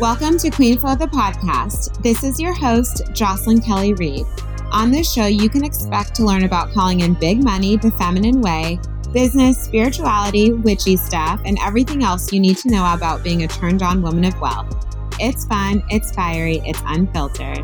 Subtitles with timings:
[0.00, 2.02] Welcome to Queen Flow the podcast.
[2.02, 4.26] This is your host, Jocelyn Kelly Reid.
[4.72, 8.40] On this show, you can expect to learn about calling in big money the feminine
[8.40, 8.80] way,
[9.12, 13.84] business, spirituality, witchy stuff, and everything else you need to know about being a turned
[13.84, 14.84] on woman of wealth.
[15.20, 17.62] It's fun, it's fiery, it's unfiltered.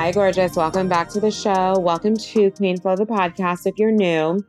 [0.00, 0.56] Hi, gorgeous.
[0.56, 1.78] Welcome back to the show.
[1.78, 3.66] Welcome to Queen Flow, the podcast.
[3.66, 4.42] If you're new,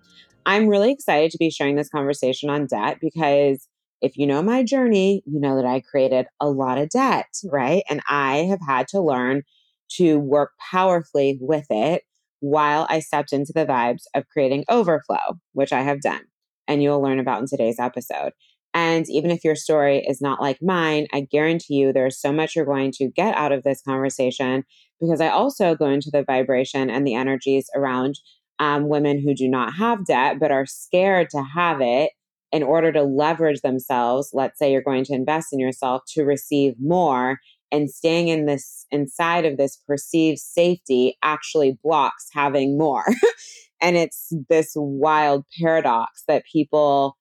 [0.45, 3.67] I'm really excited to be sharing this conversation on debt because
[4.01, 7.83] if you know my journey, you know that I created a lot of debt, right?
[7.89, 9.43] And I have had to learn
[9.97, 12.03] to work powerfully with it
[12.39, 16.21] while I stepped into the vibes of creating overflow, which I have done.
[16.69, 18.31] And you'll learn about in today's episode.
[18.73, 22.55] And even if your story is not like mine, I guarantee you there's so much
[22.55, 24.63] you're going to get out of this conversation
[25.01, 28.19] because I also go into the vibration and the energies around
[28.59, 32.11] um, women who do not have debt but are scared to have it
[32.51, 34.29] in order to leverage themselves.
[34.33, 37.39] Let's say you're going to invest in yourself to receive more.
[37.71, 43.05] And staying in this inside of this perceived safety actually blocks having more.
[43.81, 47.17] and it's this wild paradox that people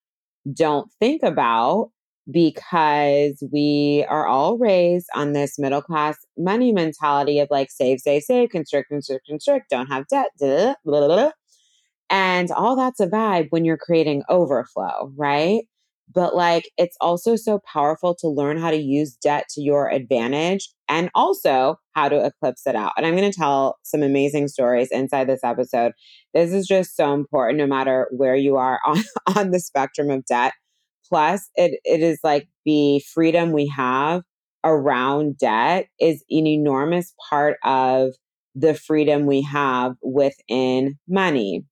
[0.52, 1.91] don't think about
[2.30, 8.22] because we are all raised on this middle class money mentality of like save, save,
[8.22, 11.30] save, constrict, constrict, constrict, don't have debt, blah, blah, blah.
[12.08, 15.62] and all that's a vibe when you're creating overflow, right?
[16.12, 20.68] But like it's also so powerful to learn how to use debt to your advantage
[20.88, 22.92] and also how to eclipse it out.
[22.96, 25.92] And I'm going to tell some amazing stories inside this episode.
[26.34, 29.04] This is just so important no matter where you are on,
[29.36, 30.52] on the spectrum of debt
[31.11, 34.22] plus it, it is like the freedom we have
[34.64, 38.12] around debt is an enormous part of
[38.55, 41.64] the freedom we have within money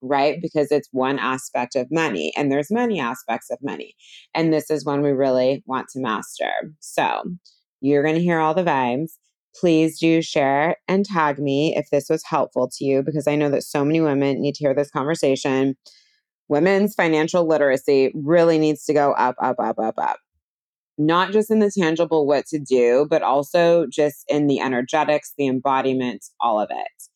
[0.00, 0.38] right?
[0.40, 3.94] Because it's one aspect of money and there's many aspects of money
[4.34, 6.50] and this is one we really want to master.
[6.80, 7.24] So
[7.80, 9.12] you're going to hear all the vibes.
[9.60, 13.48] Please do share and tag me if this was helpful to you because i know
[13.50, 15.74] that so many women need to hear this conversation
[16.48, 20.18] women's financial literacy really needs to go up, up, up, up, up.
[20.96, 25.46] Not just in the tangible what to do, but also just in the energetics, the
[25.46, 27.08] embodiment, all of it.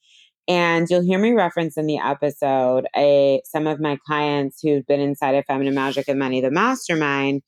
[0.48, 5.00] And you'll hear me reference in the episode a some of my clients who've been
[5.00, 7.43] inside of Feminine Magic and Money, the mastermind,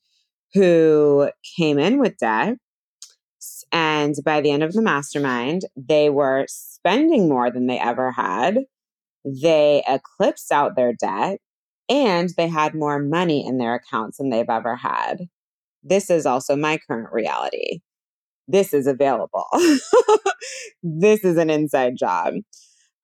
[0.53, 2.55] who came in with debt.
[3.71, 8.59] And by the end of the mastermind, they were spending more than they ever had.
[9.25, 11.39] They eclipsed out their debt
[11.89, 15.27] and they had more money in their accounts than they've ever had.
[15.83, 17.81] This is also my current reality.
[18.47, 19.47] This is available.
[20.83, 22.35] this is an inside job.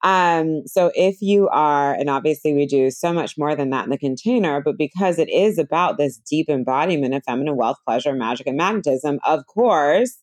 [0.03, 3.91] Um, so if you are, and obviously we do so much more than that in
[3.91, 8.47] the container, but because it is about this deep embodiment of feminine wealth, pleasure, magic,
[8.47, 10.17] and magnetism, of course,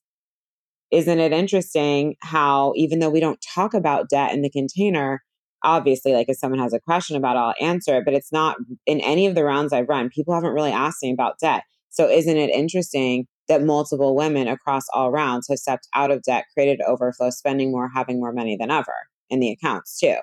[0.91, 5.23] isn't it interesting how even though we don't talk about debt in the container,
[5.63, 8.57] obviously like if someone has a question about it, I'll answer it, but it's not
[8.87, 11.65] in any of the rounds I've run, people haven't really asked me about debt.
[11.91, 16.45] So isn't it interesting that multiple women across all rounds have stepped out of debt,
[16.55, 18.95] created overflow, spending more, having more money than ever
[19.31, 20.17] in the accounts too.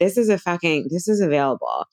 [0.00, 1.86] This is a fucking this is available.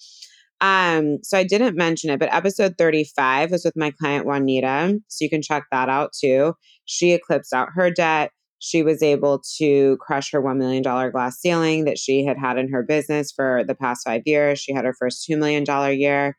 [0.61, 5.00] Um, so I didn't mention it, but episode 35 was with my client Juanita.
[5.07, 6.53] So you can check that out too.
[6.85, 11.86] She eclipsed out her debt she was able to crush her $1 million glass ceiling
[11.86, 14.59] that she had had in her business for the past five years.
[14.59, 15.66] She had her first $2 million
[15.97, 16.38] year.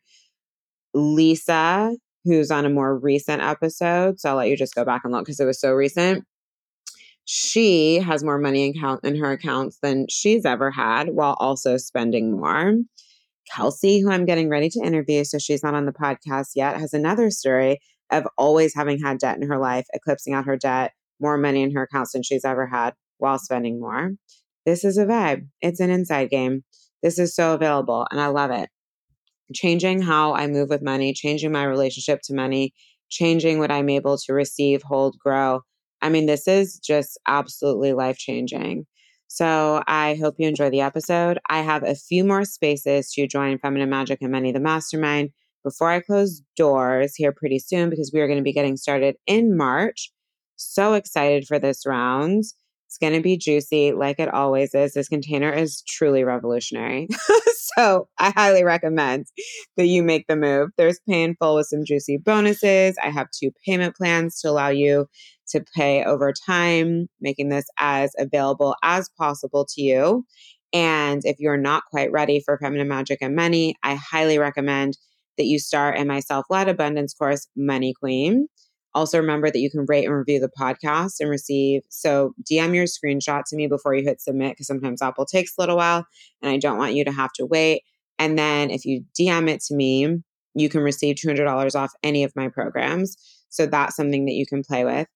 [0.92, 5.12] Lisa, who's on a more recent episode, so I'll let you just go back and
[5.12, 6.24] look because it was so recent.
[7.24, 11.76] She has more money in, count, in her accounts than she's ever had while also
[11.76, 12.74] spending more.
[13.54, 16.92] Kelsey, who I'm getting ready to interview, so she's not on the podcast yet, has
[16.92, 17.78] another story
[18.10, 21.72] of always having had debt in her life, eclipsing out her debt more money in
[21.74, 24.12] her accounts than she's ever had while spending more.
[24.66, 25.46] This is a vibe.
[25.60, 26.64] It's an inside game.
[27.02, 28.68] This is so available and I love it.
[29.54, 32.72] Changing how I move with money, changing my relationship to money,
[33.10, 35.60] changing what I'm able to receive, hold, grow.
[36.02, 38.86] I mean, this is just absolutely life changing.
[39.26, 41.38] So I hope you enjoy the episode.
[41.48, 45.30] I have a few more spaces to join Feminine Magic and Money, the mastermind,
[45.62, 49.16] before I close doors here pretty soon because we are going to be getting started
[49.26, 50.10] in March.
[50.62, 52.44] So excited for this round.
[52.86, 54.92] It's going to be juicy like it always is.
[54.92, 57.08] This container is truly revolutionary.
[57.76, 59.26] so I highly recommend
[59.78, 60.68] that you make the move.
[60.76, 62.96] There's painful with some juicy bonuses.
[63.02, 65.06] I have two payment plans to allow you
[65.48, 70.26] to pay over time, making this as available as possible to you.
[70.74, 74.98] And if you're not quite ready for feminine magic and money, I highly recommend
[75.38, 78.48] that you start in my self led abundance course, Money Queen.
[78.94, 81.82] Also, remember that you can rate and review the podcast and receive.
[81.88, 85.60] So, DM your screenshot to me before you hit submit because sometimes Apple takes a
[85.60, 86.06] little while
[86.42, 87.82] and I don't want you to have to wait.
[88.18, 90.18] And then if you DM it to me,
[90.54, 93.16] you can receive $200 off any of my programs.
[93.48, 95.06] So, that's something that you can play with.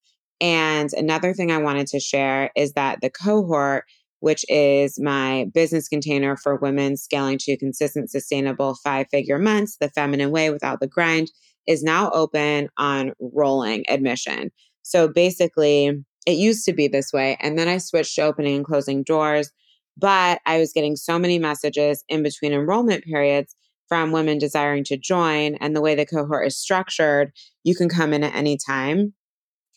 [0.41, 3.85] And another thing I wanted to share is that the cohort
[4.25, 9.91] which is my business container for women scaling to consistent, sustainable five figure months, the
[9.91, 11.31] feminine way without the grind,
[11.67, 14.51] is now open on rolling admission.
[14.83, 17.37] So basically, it used to be this way.
[17.41, 19.51] And then I switched to opening and closing doors.
[19.97, 23.55] But I was getting so many messages in between enrollment periods
[23.89, 25.55] from women desiring to join.
[25.57, 27.33] And the way the cohort is structured,
[27.63, 29.15] you can come in at any time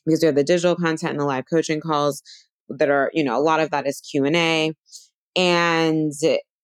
[0.06, 2.24] because we have the digital content and the live coaching calls
[2.70, 4.74] that are, you know, a lot of that is Q&A
[5.36, 6.14] and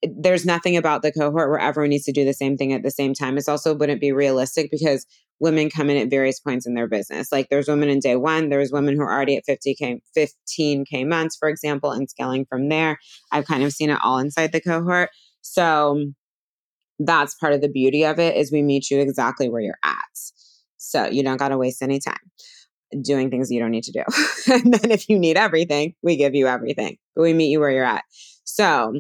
[0.04, 2.92] there's nothing about the cohort where everyone needs to do the same thing at the
[2.92, 3.38] same time.
[3.38, 5.06] It's also wouldn't be realistic because
[5.40, 7.32] women come in at various points in their business.
[7.32, 11.36] Like there's women in day one, there's women who are already at 50K, 15K months,
[11.38, 13.00] for example, and scaling from there.
[13.32, 15.10] I've kind of seen it all inside the cohort.
[15.42, 16.06] So
[17.00, 19.98] that's part of the beauty of it is we meet you exactly where you're at.
[20.78, 22.32] So you don't got to waste any time
[23.02, 24.04] doing things you don't need to do.
[24.54, 27.72] and then if you need everything, we give you everything, but we meet you where
[27.72, 28.04] you're at.
[28.44, 28.94] So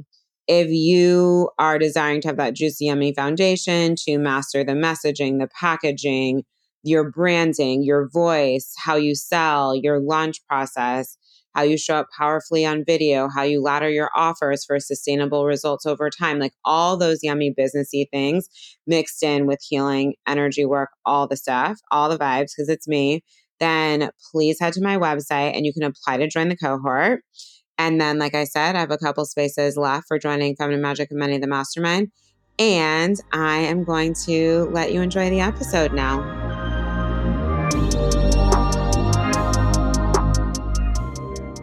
[0.47, 5.49] if you are desiring to have that juicy, yummy foundation to master the messaging, the
[5.59, 6.43] packaging,
[6.83, 11.17] your branding, your voice, how you sell, your launch process,
[11.55, 15.85] how you show up powerfully on video, how you ladder your offers for sustainable results
[15.85, 18.49] over time, like all those yummy businessy things
[18.87, 23.23] mixed in with healing, energy work, all the stuff, all the vibes, because it's me
[23.59, 27.21] then please head to my website and you can apply to join the cohort.
[27.77, 31.09] And then, like I said, I have a couple spaces left for joining Feminine Magic
[31.11, 32.11] and Money, the Mastermind.
[32.59, 36.21] And I am going to let you enjoy the episode now.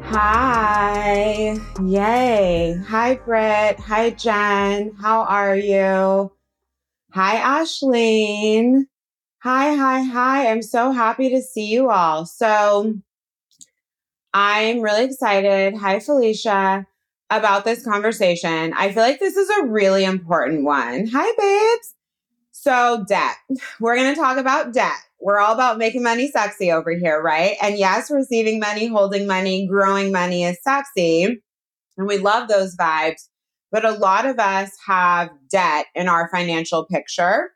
[0.02, 1.56] Hi.
[1.84, 2.76] Yay.
[2.88, 3.78] Hi, Britt.
[3.78, 4.92] Hi, Jen.
[5.00, 6.32] How are you?
[7.12, 8.86] Hi, Ashleen.
[9.42, 10.50] Hi, hi, hi.
[10.50, 12.26] I'm so happy to see you all.
[12.26, 12.94] So,
[14.32, 15.74] I'm really excited.
[15.76, 16.86] Hi, Felicia,
[17.30, 18.72] about this conversation.
[18.74, 21.06] I feel like this is a really important one.
[21.12, 21.94] Hi, babes.
[22.52, 23.36] So, debt.
[23.80, 24.98] We're going to talk about debt.
[25.20, 27.56] We're all about making money sexy over here, right?
[27.60, 31.42] And yes, receiving money, holding money, growing money is sexy.
[31.96, 33.28] And we love those vibes.
[33.72, 37.50] But a lot of us have debt in our financial picture.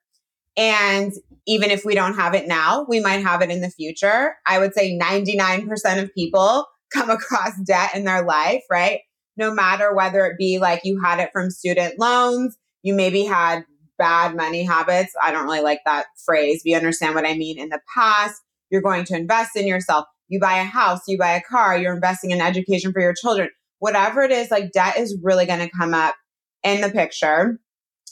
[0.57, 1.13] And
[1.47, 4.35] even if we don't have it now, we might have it in the future.
[4.47, 9.01] I would say 99% of people come across debt in their life, right?
[9.37, 13.65] No matter whether it be like you had it from student loans, you maybe had
[13.99, 15.13] bad money habits.
[15.23, 17.59] I don't really like that phrase, but you understand what I mean.
[17.59, 18.41] In the past,
[18.71, 20.05] you're going to invest in yourself.
[20.29, 23.51] You buy a house, you buy a car, you're investing in education for your children.
[23.79, 26.15] Whatever it is, like debt is really going to come up
[26.63, 27.59] in the picture.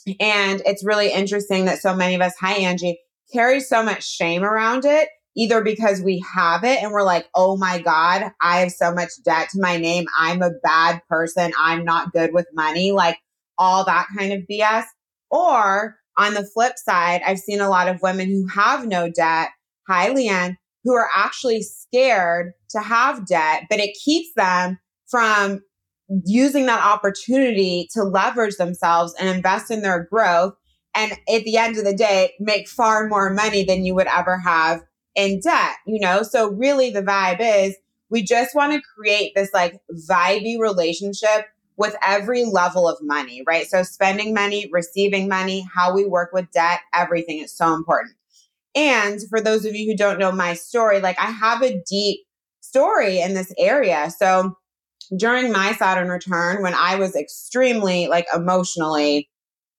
[0.19, 2.99] And it's really interesting that so many of us, hi Angie,
[3.31, 7.57] carry so much shame around it, either because we have it and we're like, oh
[7.57, 10.05] my God, I have so much debt to my name.
[10.17, 11.51] I'm a bad person.
[11.59, 13.17] I'm not good with money, like
[13.57, 14.83] all that kind of BS.
[15.31, 19.49] Or on the flip side, I've seen a lot of women who have no debt.
[19.87, 25.61] Hi, Leanne, who are actually scared to have debt, but it keeps them from
[26.25, 30.53] using that opportunity to leverage themselves and invest in their growth.
[30.95, 34.37] And at the end of the day, make far more money than you would ever
[34.37, 34.81] have
[35.15, 36.23] in debt, you know?
[36.23, 37.75] So really the vibe is
[38.09, 43.65] we just want to create this like vibey relationship with every level of money, right?
[43.65, 48.15] So spending money, receiving money, how we work with debt, everything is so important.
[48.75, 52.21] And for those of you who don't know my story, like I have a deep
[52.61, 54.11] story in this area.
[54.15, 54.57] So
[55.17, 59.29] during my Saturn return when I was extremely like emotionally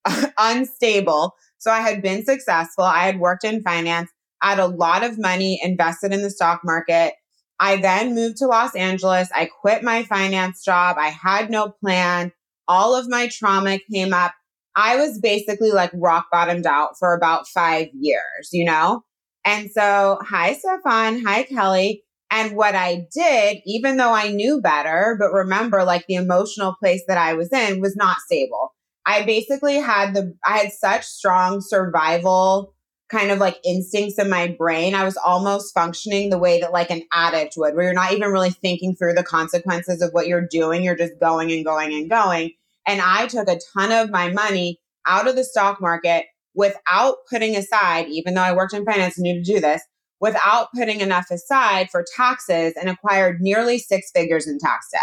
[0.38, 1.34] unstable.
[1.58, 2.84] So I had been successful.
[2.84, 4.10] I had worked in finance.
[4.42, 7.14] I had a lot of money invested in the stock market.
[7.60, 9.30] I then moved to Los Angeles.
[9.34, 10.96] I quit my finance job.
[10.98, 12.32] I had no plan.
[12.68, 14.34] All of my trauma came up.
[14.76, 19.02] I was basically like rock bottomed out for about five years, you know?
[19.44, 21.24] And so, hi, Stefan.
[21.24, 22.03] Hi, Kelly.
[22.34, 27.04] And what I did, even though I knew better, but remember, like the emotional place
[27.06, 28.74] that I was in was not stable.
[29.06, 32.74] I basically had the, I had such strong survival
[33.08, 34.96] kind of like instincts in my brain.
[34.96, 38.32] I was almost functioning the way that like an addict would, where you're not even
[38.32, 40.82] really thinking through the consequences of what you're doing.
[40.82, 42.50] You're just going and going and going.
[42.84, 47.54] And I took a ton of my money out of the stock market without putting
[47.54, 49.82] aside, even though I worked in finance and knew to do this,
[50.24, 55.02] without putting enough aside for taxes and acquired nearly six figures in tax debt.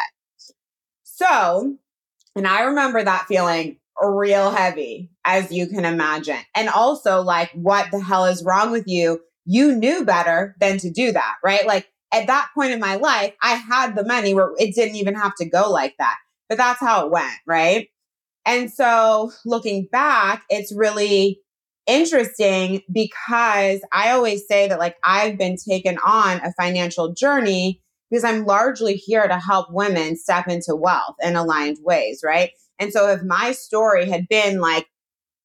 [1.04, 1.78] So,
[2.36, 6.40] and I remember that feeling real heavy, as you can imagine.
[6.56, 9.22] And also, like, what the hell is wrong with you?
[9.46, 11.68] You knew better than to do that, right?
[11.68, 15.13] Like, at that point in my life, I had the money where it didn't even
[15.13, 16.16] have to go like that.
[16.50, 17.90] But that's how it went, right?
[18.44, 21.42] And so looking back, it's really
[21.91, 28.24] interesting because I always say that like I've been taken on a financial journey because
[28.24, 32.51] I'm largely here to help women step into wealth in aligned ways, right?
[32.79, 34.88] And so if my story had been like,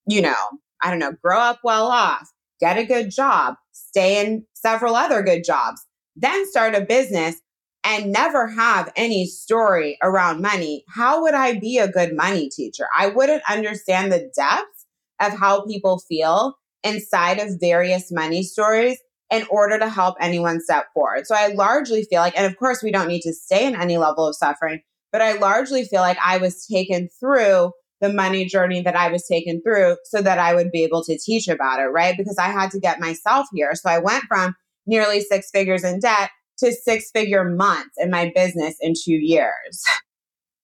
[0.08, 0.36] you know,
[0.82, 5.22] I don't know, grow up well off, get a good job, stay in several other
[5.22, 5.84] good jobs,
[6.14, 7.40] then start a business
[7.82, 12.86] and never have any story around money, how would I be a good money teacher?
[12.96, 14.75] I wouldn't understand the depth
[15.20, 18.98] of how people feel inside of various money stories
[19.30, 21.26] in order to help anyone step forward.
[21.26, 23.96] So I largely feel like, and of course, we don't need to stay in any
[23.96, 24.80] level of suffering,
[25.10, 29.26] but I largely feel like I was taken through the money journey that I was
[29.26, 32.16] taken through so that I would be able to teach about it, right?
[32.16, 33.72] Because I had to get myself here.
[33.74, 34.54] So I went from
[34.86, 39.82] nearly six figures in debt to six figure months in my business in two years.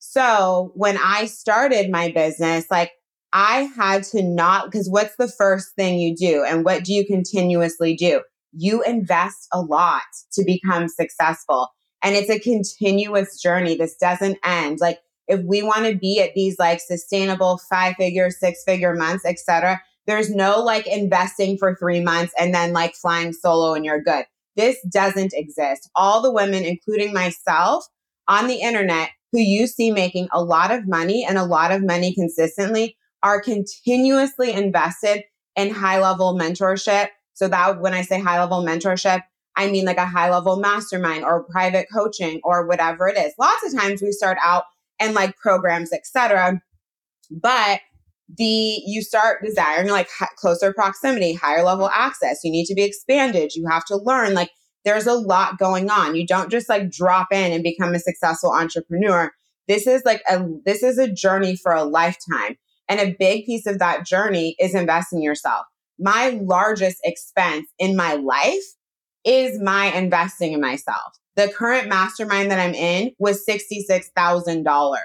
[0.04, 2.90] So when I started my business, like
[3.32, 6.44] I had to not, because what's the first thing you do?
[6.44, 8.22] And what do you continuously do?
[8.52, 11.68] You invest a lot to become successful.
[12.02, 13.76] And it's a continuous journey.
[13.76, 14.80] This doesn't end.
[14.80, 14.98] Like
[15.28, 19.80] if we want to be at these like sustainable five figure, six figure months, etc.,
[20.06, 24.24] there's no like investing for three months and then like flying solo and you're good.
[24.56, 25.88] This doesn't exist.
[25.94, 27.86] All the women, including myself
[28.28, 31.82] on the internet who you see making a lot of money and a lot of
[31.82, 35.24] money consistently are continuously invested
[35.56, 37.08] in high level mentorship.
[37.34, 39.22] So that when I say high level mentorship,
[39.56, 43.34] I mean like a high level mastermind or private coaching or whatever it is.
[43.38, 44.64] Lots of times we start out
[45.00, 46.60] in like programs, etc.
[47.30, 47.80] But
[48.38, 52.40] the you start desiring like closer proximity, higher level access.
[52.44, 53.54] You need to be expanded.
[53.54, 54.50] You have to learn like
[54.84, 56.14] there's a lot going on.
[56.14, 59.32] You don't just like drop in and become a successful entrepreneur.
[59.68, 62.56] This is like a this is a journey for a lifetime.
[62.88, 65.66] And a big piece of that journey is investing in yourself.
[65.98, 68.62] My largest expense in my life
[69.24, 71.18] is my investing in myself.
[71.36, 74.96] The current mastermind that I'm in was $66,000.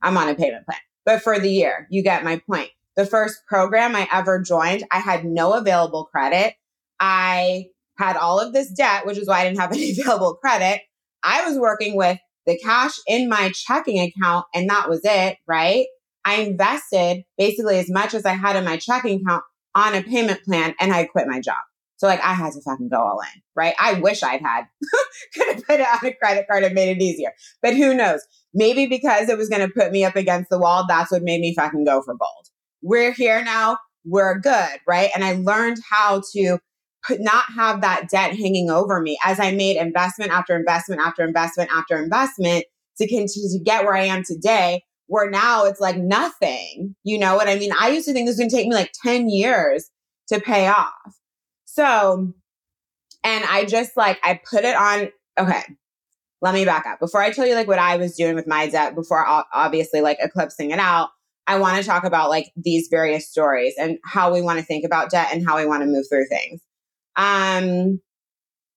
[0.00, 1.86] I'm on a payment plan but for the year.
[1.88, 2.68] You get my point.
[2.96, 6.52] The first program I ever joined, I had no available credit.
[7.00, 10.82] I had all of this debt, which is why I didn't have any available credit.
[11.24, 15.86] I was working with the cash in my checking account, and that was it, right?
[16.28, 19.44] I invested basically as much as I had in my checking account
[19.74, 21.56] on a payment plan, and I quit my job.
[21.96, 23.74] So like I had to fucking go all in, right?
[23.80, 24.66] I wish I'd had
[25.34, 27.32] could have put it on a credit card and made it easier.
[27.62, 28.20] But who knows?
[28.52, 31.40] Maybe because it was going to put me up against the wall, that's what made
[31.40, 32.46] me fucking go for gold.
[32.82, 33.78] We're here now.
[34.04, 35.08] We're good, right?
[35.14, 36.58] And I learned how to
[37.06, 41.24] put, not have that debt hanging over me as I made investment after investment after
[41.24, 42.64] investment after investment
[42.98, 44.82] to continue to get where I am today.
[45.08, 46.94] Where now it's like nothing.
[47.02, 47.72] You know what I mean?
[47.78, 49.90] I used to think this was going to take me like 10 years
[50.28, 50.92] to pay off.
[51.64, 52.32] So,
[53.24, 55.62] and I just like, I put it on, okay,
[56.40, 57.00] let me back up.
[57.00, 60.18] Before I tell you like what I was doing with my debt, before obviously like
[60.20, 61.10] eclipsing it out,
[61.46, 64.84] I want to talk about like these various stories and how we want to think
[64.84, 66.60] about debt and how we want to move through things.
[67.16, 68.00] Um,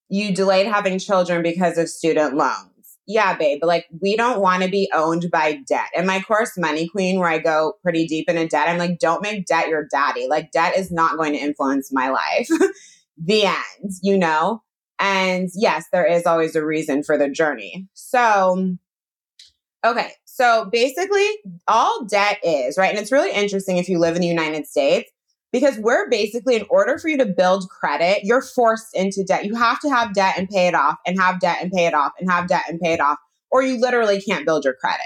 [0.10, 2.71] you delayed having children because of student loans.
[3.12, 5.90] Yeah, babe, like we don't want to be owned by debt.
[5.94, 9.22] In my course, Money Queen, where I go pretty deep into debt, I'm like, don't
[9.22, 10.28] make debt your daddy.
[10.30, 12.48] Like, debt is not going to influence my life.
[13.18, 14.64] the end, you know?
[15.00, 17.88] And yes, there is always a reason for the journey.
[17.94, 18.78] So,
[19.86, 20.12] okay.
[20.26, 21.28] So basically,
[21.68, 22.92] all debt is, right?
[22.92, 25.12] And it's really interesting if you live in the United States
[25.52, 29.46] because we're basically, in order for you to build credit, you're forced into debt.
[29.46, 31.94] You have to have debt and pay it off, and have debt and pay it
[31.94, 33.18] off, and have debt and pay it off,
[33.52, 35.02] or you literally can't build your credit.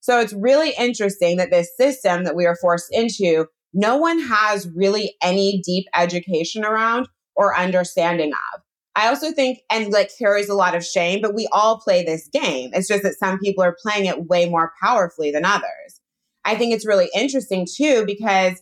[0.00, 4.68] So it's really interesting that this system that we are forced into, no one has
[4.74, 8.62] really any deep education around or understanding of.
[8.96, 12.28] I also think, and like carries a lot of shame, but we all play this
[12.32, 12.70] game.
[12.72, 16.00] It's just that some people are playing it way more powerfully than others.
[16.44, 18.60] I think it's really interesting too, because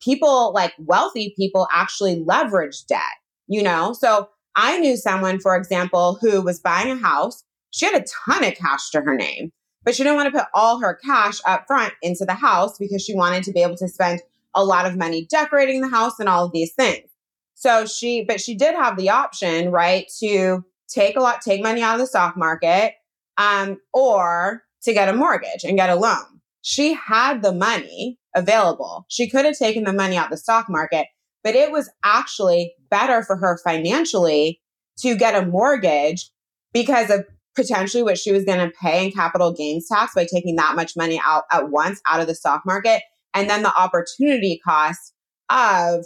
[0.00, 3.00] people like wealthy people actually leverage debt,
[3.46, 3.92] you know?
[3.92, 7.44] So I knew someone, for example, who was buying a house.
[7.70, 9.52] She had a ton of cash to her name.
[9.84, 13.02] but she didn't want to put all her cash up front into the house because
[13.02, 14.20] she wanted to be able to spend
[14.54, 17.08] a lot of money decorating the house and all of these things.
[17.54, 21.80] So she, but she did have the option, right, to take a lot, take money
[21.82, 22.94] out of the stock market,
[23.38, 26.40] um, or to get a mortgage and get a loan.
[26.60, 29.06] She had the money available.
[29.08, 31.06] She could have taken the money out the stock market,
[31.42, 34.60] but it was actually better for her financially
[35.00, 36.30] to get a mortgage
[36.72, 37.24] because of
[37.56, 40.92] potentially what she was going to pay in capital gains tax by taking that much
[40.96, 43.02] money out at once out of the stock market.
[43.34, 45.12] And then the opportunity cost
[45.50, 46.04] of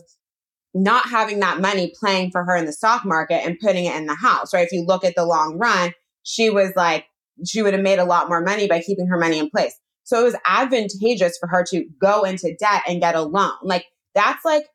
[0.74, 4.06] not having that money playing for her in the stock market and putting it in
[4.06, 4.66] the house, right?
[4.66, 7.04] If you look at the long run, she was like,
[7.46, 9.74] she would have made a lot more money by keeping her money in place.
[10.04, 13.52] So it was advantageous for her to go into debt and get a loan.
[13.62, 14.66] Like that's like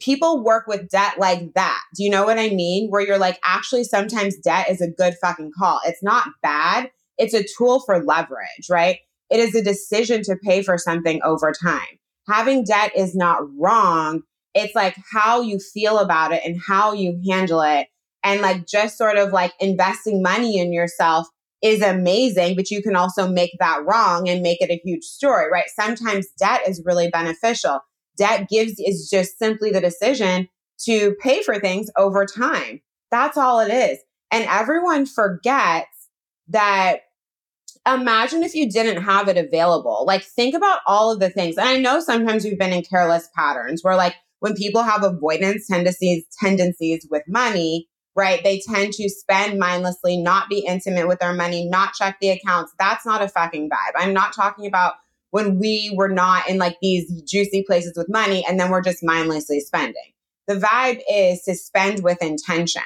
[0.00, 1.80] people work with debt like that.
[1.94, 2.90] Do you know what I mean?
[2.90, 5.80] Where you're like, actually, sometimes debt is a good fucking call.
[5.86, 6.90] It's not bad.
[7.16, 8.98] It's a tool for leverage, right?
[9.30, 11.98] It is a decision to pay for something over time.
[12.28, 14.22] Having debt is not wrong.
[14.54, 17.88] It's like how you feel about it and how you handle it.
[18.22, 21.28] And like just sort of like investing money in yourself
[21.64, 25.46] is amazing, but you can also make that wrong and make it a huge story,
[25.50, 25.64] right?
[25.74, 27.80] Sometimes debt is really beneficial.
[28.18, 30.46] Debt gives is just simply the decision
[30.84, 32.82] to pay for things over time.
[33.10, 33.98] That's all it is.
[34.30, 35.88] And everyone forgets
[36.48, 36.98] that
[37.86, 40.04] imagine if you didn't have it available.
[40.06, 41.56] Like think about all of the things.
[41.56, 45.66] And I know sometimes we've been in careless patterns where like when people have avoidance
[45.66, 48.42] tendencies tendencies with money, right?
[48.44, 52.72] They tend to spend mindlessly, not be intimate with their money, not check the accounts.
[52.78, 53.92] That's not a fucking vibe.
[53.96, 54.94] I'm not talking about
[55.30, 59.02] when we were not in like these juicy places with money and then we're just
[59.02, 60.12] mindlessly spending.
[60.46, 62.82] The vibe is to spend with intention.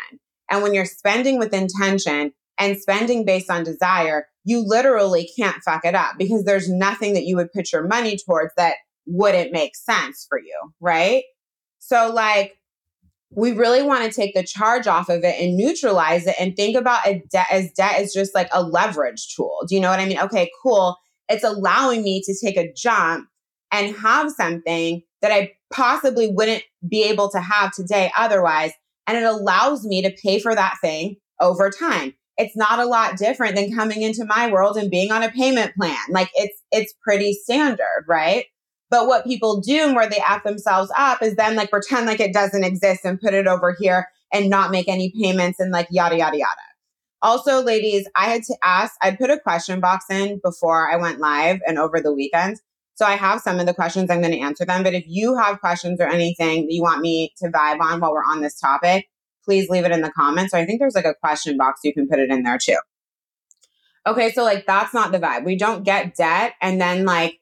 [0.51, 5.85] And when you're spending with intention and spending based on desire, you literally can't fuck
[5.85, 8.77] it up because there's nothing that you would put your money towards that
[9.07, 11.25] wouldn't make sense for you, right?
[11.81, 12.57] So, like,
[13.31, 16.77] we really want to take the charge off of it and neutralize it and think
[16.77, 19.65] about debt as debt is just like a leverage tool.
[19.69, 20.21] Do you know what I mean?
[20.21, 20.97] Okay, cool
[21.29, 23.29] it's allowing me to take a jump
[23.71, 28.73] and have something that I possibly wouldn't be able to have today otherwise.
[29.07, 32.15] And it allows me to pay for that thing over time.
[32.37, 35.75] It's not a lot different than coming into my world and being on a payment
[35.75, 35.99] plan.
[36.09, 38.45] Like it's, it's pretty standard, right?
[38.91, 42.21] But what people do and where they app themselves up is then like pretend like
[42.21, 45.89] it doesn't exist and put it over here and not make any payments and like
[45.91, 46.61] yada, yada, yada.
[47.21, 51.19] Also, ladies, I had to ask, I'd put a question box in before I went
[51.19, 52.59] live and over the weekend.
[52.95, 54.83] So I have some of the questions, I'm going to answer them.
[54.83, 58.13] But if you have questions or anything that you want me to vibe on while
[58.13, 59.07] we're on this topic,
[59.45, 60.53] please leave it in the comments.
[60.53, 62.77] So I think there's like a question box, you can put it in there too.
[64.07, 65.45] Okay, so like that's not the vibe.
[65.45, 67.38] We don't get debt and then like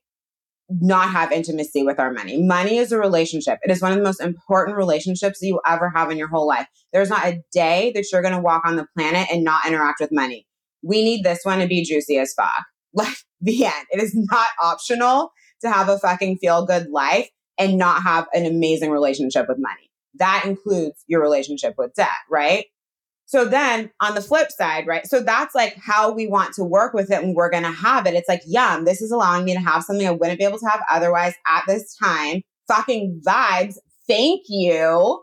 [0.68, 2.42] not have intimacy with our money.
[2.42, 3.58] Money is a relationship.
[3.62, 6.66] It is one of the most important relationships you ever have in your whole life.
[6.92, 10.00] There's not a day that you're going to walk on the planet and not interact
[10.00, 10.46] with money.
[10.82, 12.50] We need this one to be juicy as fuck.
[12.94, 13.86] Like the end.
[13.90, 18.46] It is not optional to have a fucking feel good life and not have an
[18.46, 19.90] amazing relationship with money.
[20.14, 22.64] That includes your relationship with debt, right?
[23.26, 25.04] So then on the flip side, right?
[25.06, 28.06] So that's like how we want to work with it and we're going to have
[28.06, 28.14] it.
[28.14, 30.66] It's like, yum, this is allowing me to have something I wouldn't be able to
[30.66, 32.42] have otherwise at this time.
[32.68, 33.74] Fucking vibes.
[34.06, 35.22] Thank you.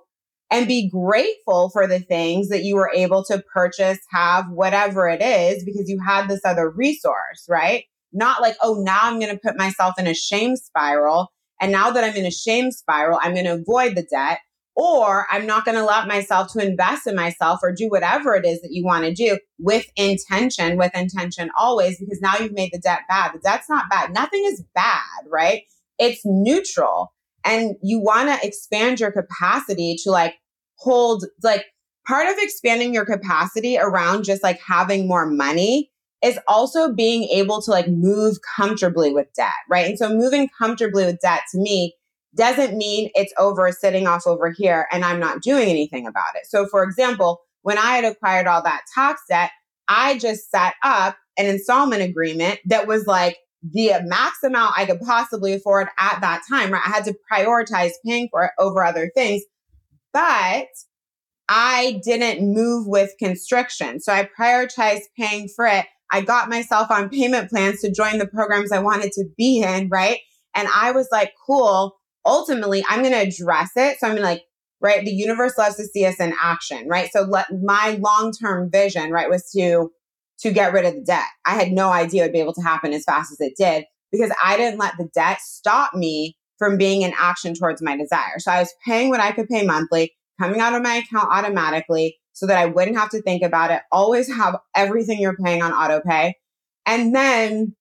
[0.51, 5.21] And be grateful for the things that you were able to purchase, have, whatever it
[5.21, 7.85] is, because you had this other resource, right?
[8.11, 11.29] Not like, oh, now I'm going to put myself in a shame spiral.
[11.59, 14.39] And now that I'm in a shame spiral, I'm going to avoid the debt
[14.75, 18.45] or I'm not going to allow myself to invest in myself or do whatever it
[18.45, 22.71] is that you want to do with intention, with intention always, because now you've made
[22.73, 23.33] the debt bad.
[23.33, 24.13] The debt's not bad.
[24.13, 25.63] Nothing is bad, right?
[25.99, 27.13] It's neutral.
[27.45, 30.35] And you want to expand your capacity to like
[30.77, 31.65] hold, like,
[32.05, 35.89] part of expanding your capacity around just like having more money
[36.21, 39.87] is also being able to like move comfortably with debt, right?
[39.87, 41.93] And so moving comfortably with debt to me
[42.35, 46.45] doesn't mean it's over sitting off over here and I'm not doing anything about it.
[46.47, 49.51] So, for example, when I had acquired all that tax debt,
[49.87, 54.99] I just set up an installment agreement that was like the max amount I could
[54.99, 56.81] possibly afford at that time, right?
[56.85, 59.43] I had to prioritize paying for it over other things,
[60.11, 60.67] but
[61.47, 63.99] I didn't move with constriction.
[63.99, 65.85] So I prioritized paying for it.
[66.11, 69.89] I got myself on payment plans to join the programs I wanted to be in,
[69.89, 70.19] right?
[70.55, 73.99] And I was like, cool, ultimately I'm going to address it.
[73.99, 74.43] So I'm gonna like,
[74.81, 77.09] right, the universe loves to see us in action, right?
[77.11, 79.91] So let my long-term vision, right, was to
[80.39, 81.27] to get rid of the debt.
[81.45, 83.85] I had no idea it would be able to happen as fast as it did
[84.11, 88.39] because I didn't let the debt stop me from being in action towards my desire.
[88.39, 92.17] So I was paying what I could pay monthly, coming out of my account automatically
[92.33, 93.81] so that I wouldn't have to think about it.
[93.91, 96.35] Always have everything you're paying on auto pay.
[96.85, 97.75] And then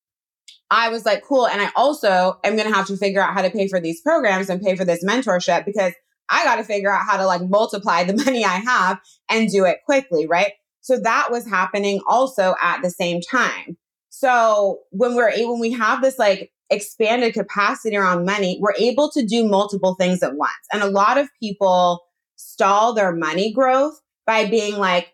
[0.72, 1.46] I was like, cool.
[1.46, 4.00] And I also am going to have to figure out how to pay for these
[4.00, 5.92] programs and pay for this mentorship because
[6.30, 9.66] I got to figure out how to like multiply the money I have and do
[9.66, 10.26] it quickly.
[10.26, 10.52] Right.
[10.80, 13.76] So that was happening also at the same time.
[14.08, 19.26] So when we're when we have this like expanded capacity around money, we're able to
[19.26, 20.52] do multiple things at once.
[20.72, 22.02] And a lot of people
[22.36, 25.12] stall their money growth by being like,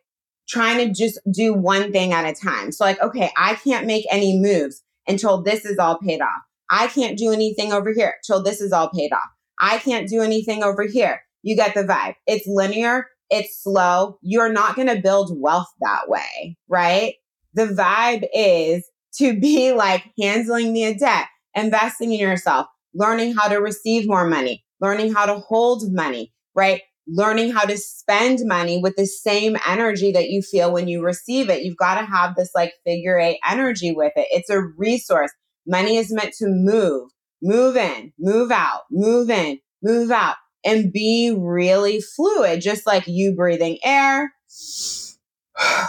[0.48, 2.72] trying to just do one thing at a time.
[2.72, 6.42] So like, okay, I can't make any moves until this is all paid off.
[6.70, 9.28] I can't do anything over here till this is all paid off.
[9.60, 11.22] I can't do anything over here.
[11.42, 12.14] You get the vibe.
[12.26, 14.18] It's linear, it's slow.
[14.22, 17.14] You're not going to build wealth that way, right?
[17.54, 23.56] The vibe is to be like handling the debt, investing in yourself, learning how to
[23.56, 26.82] receive more money, learning how to hold money, right?
[27.10, 31.48] Learning how to spend money with the same energy that you feel when you receive
[31.48, 31.62] it.
[31.62, 34.28] You've got to have this like figure eight energy with it.
[34.30, 35.30] It's a resource.
[35.66, 37.10] Money is meant to move,
[37.42, 43.34] move in, move out, move in, move out, and be really fluid, just like you
[43.34, 44.32] breathing air.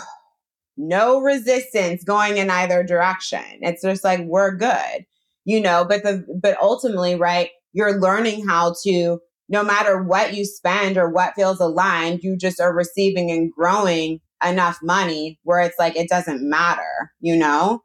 [0.77, 3.43] no resistance going in either direction.
[3.61, 5.05] It's just like we're good,
[5.45, 10.45] you know, but the but ultimately, right, you're learning how to no matter what you
[10.45, 15.77] spend or what feels aligned, you just are receiving and growing enough money where it's
[15.79, 17.81] like it doesn't matter, you know?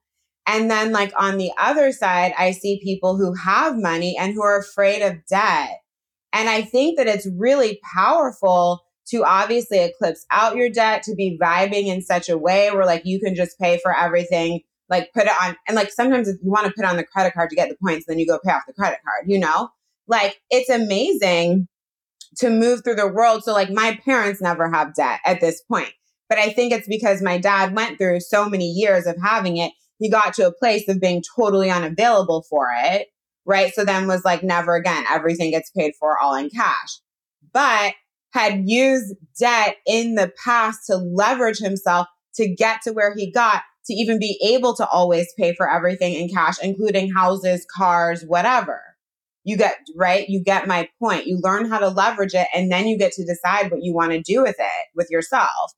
[0.47, 4.43] And then, like, on the other side, I see people who have money and who
[4.43, 5.79] are afraid of debt.
[6.35, 11.39] And I think that it's really powerful to obviously eclipse out your debt, to be
[11.41, 15.25] vibing in such a way where, like, you can just pay for everything, like, put
[15.25, 15.57] it on.
[15.67, 17.77] And, like, sometimes if you want to put on the credit card to get the
[17.83, 19.71] points, then you go pay off the credit card, you know?
[20.07, 21.69] Like, it's amazing
[22.39, 23.45] to move through the world.
[23.45, 25.93] So, like, my parents never have debt at this point.
[26.29, 29.73] But I think it's because my dad went through so many years of having it.
[29.99, 33.09] He got to a place of being totally unavailable for it.
[33.47, 33.73] Right.
[33.75, 35.05] So then was like, never again.
[35.09, 37.01] Everything gets paid for all in cash.
[37.53, 37.93] But
[38.33, 43.63] had used debt in the past to leverage himself to get to where he got
[43.87, 48.81] to even be able to always pay for everything in cash, including houses, cars, whatever.
[49.45, 50.29] You get, right?
[50.29, 51.27] You get my point.
[51.27, 54.13] You learn how to leverage it and then you get to decide what you want
[54.13, 55.73] to do with it with yourself.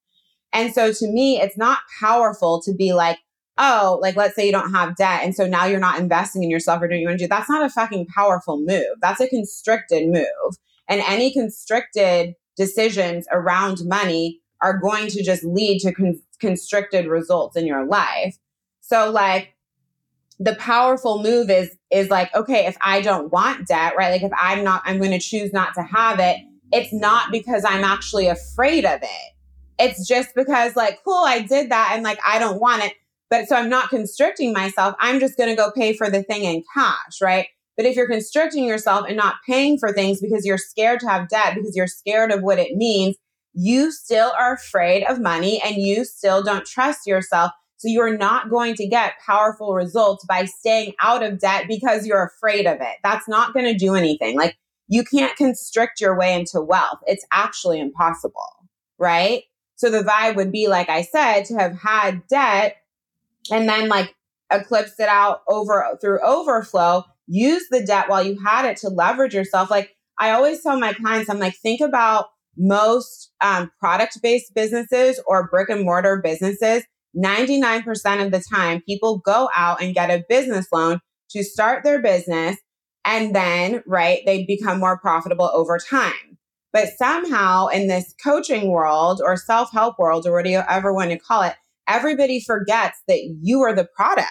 [0.52, 3.18] And so to me, it's not powerful to be like,
[3.59, 5.22] oh, like let's say you don't have debt.
[5.22, 7.29] And so now you're not investing in yourself or doing you want to do.
[7.29, 8.96] That's not a fucking powerful move.
[9.00, 10.57] That's a constricted move.
[10.88, 17.57] And any constricted decisions around money are going to just lead to con- constricted results
[17.57, 18.37] in your life.
[18.81, 19.56] So like
[20.38, 24.33] the powerful move is is like okay if i don't want debt right like if
[24.38, 26.37] i'm not i'm going to choose not to have it
[26.72, 29.33] it's not because i'm actually afraid of it.
[29.79, 32.94] It's just because like cool i did that and like i don't want it
[33.31, 34.94] but so i'm not constricting myself.
[35.01, 37.49] I'm just going to go pay for the thing in cash right?
[37.77, 41.29] But if you're constricting yourself and not paying for things because you're scared to have
[41.29, 43.16] debt because you're scared of what it means
[43.59, 48.49] you still are afraid of money and you still don't trust yourself so you're not
[48.49, 52.97] going to get powerful results by staying out of debt because you're afraid of it.
[53.03, 54.37] That's not going to do anything.
[54.37, 54.57] Like
[54.89, 57.01] you can't constrict your way into wealth.
[57.07, 59.43] It's actually impossible, right?
[59.75, 62.77] So the vibe would be, like I said, to have had debt
[63.51, 64.15] and then like
[64.51, 69.35] eclipse it out over through overflow, use the debt while you had it to leverage
[69.35, 69.71] yourself.
[69.71, 75.21] Like I always tell my clients, I'm like, think about most um, product based businesses
[75.27, 76.85] or brick and mortar businesses
[77.16, 81.00] 99% of the time, people go out and get a business loan
[81.31, 82.57] to start their business.
[83.05, 86.38] And then, right, they become more profitable over time.
[86.72, 91.18] But somehow in this coaching world or self help world or whatever you want to
[91.18, 91.55] call it,
[91.88, 94.29] everybody forgets that you are the product.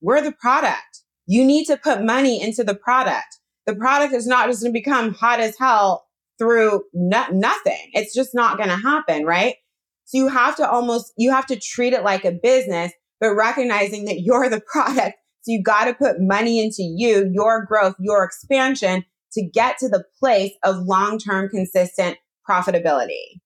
[0.00, 1.02] We're the product.
[1.26, 3.38] You need to put money into the product.
[3.66, 6.06] The product is not just going to become hot as hell
[6.38, 7.90] through no- nothing.
[7.92, 9.56] It's just not going to happen, right?
[10.04, 14.04] So you have to almost, you have to treat it like a business, but recognizing
[14.06, 15.16] that you're the product.
[15.42, 19.88] So you got to put money into you, your growth, your expansion to get to
[19.88, 23.40] the place of long-term consistent profitability.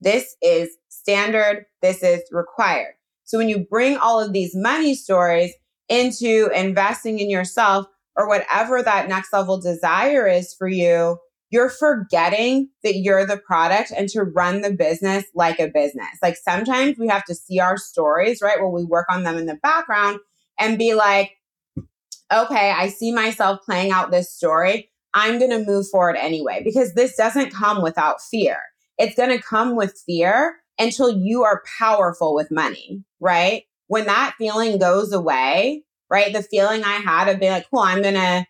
[0.00, 1.64] This is standard.
[1.82, 2.94] This is required.
[3.24, 5.52] So when you bring all of these money stories
[5.88, 11.18] into investing in yourself or whatever that next level desire is for you,
[11.50, 16.18] you're forgetting that you're the product and to run the business like a business.
[16.22, 18.60] Like sometimes we have to see our stories, right?
[18.60, 20.18] While we work on them in the background
[20.58, 21.32] and be like,
[22.32, 24.90] okay, I see myself playing out this story.
[25.14, 28.58] I'm going to move forward anyway, because this doesn't come without fear.
[28.98, 33.62] It's going to come with fear until you are powerful with money, right?
[33.86, 36.32] When that feeling goes away, right?
[36.32, 38.44] The feeling I had of being like, cool, I'm going to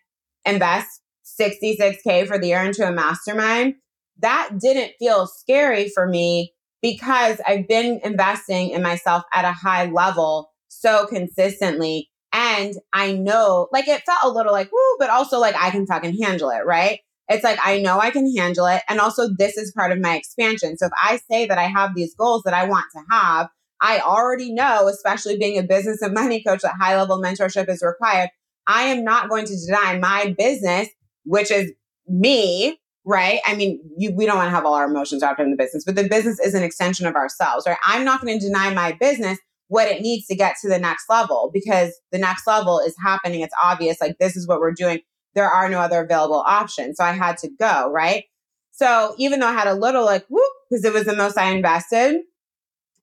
[0.45, 1.01] invest
[1.39, 3.75] 66K for the year into a mastermind,
[4.19, 9.85] that didn't feel scary for me because I've been investing in myself at a high
[9.85, 12.09] level so consistently.
[12.33, 15.87] And I know, like, it felt a little like, woo, but also like I can
[15.87, 16.99] fucking handle it, right?
[17.29, 18.81] It's like, I know I can handle it.
[18.87, 20.77] And also, this is part of my expansion.
[20.77, 23.49] So if I say that I have these goals that I want to have,
[23.81, 27.83] I already know, especially being a business and money coach, that high level mentorship is
[27.83, 28.29] required.
[28.65, 30.89] I am not going to deny my business
[31.27, 31.71] which is
[32.07, 33.39] me, right?
[33.45, 35.83] I mean, you, we don't want to have all our emotions up in the business,
[35.85, 37.77] but the business is an extension of ourselves, right?
[37.85, 39.37] I'm not going to deny my business
[39.67, 43.41] what it needs to get to the next level because the next level is happening.
[43.41, 44.99] It's obvious, like, this is what we're doing.
[45.35, 46.97] There are no other available options.
[46.97, 48.23] So I had to go, right?
[48.71, 51.51] So even though I had a little like, whoop, because it was the most I
[51.51, 52.21] invested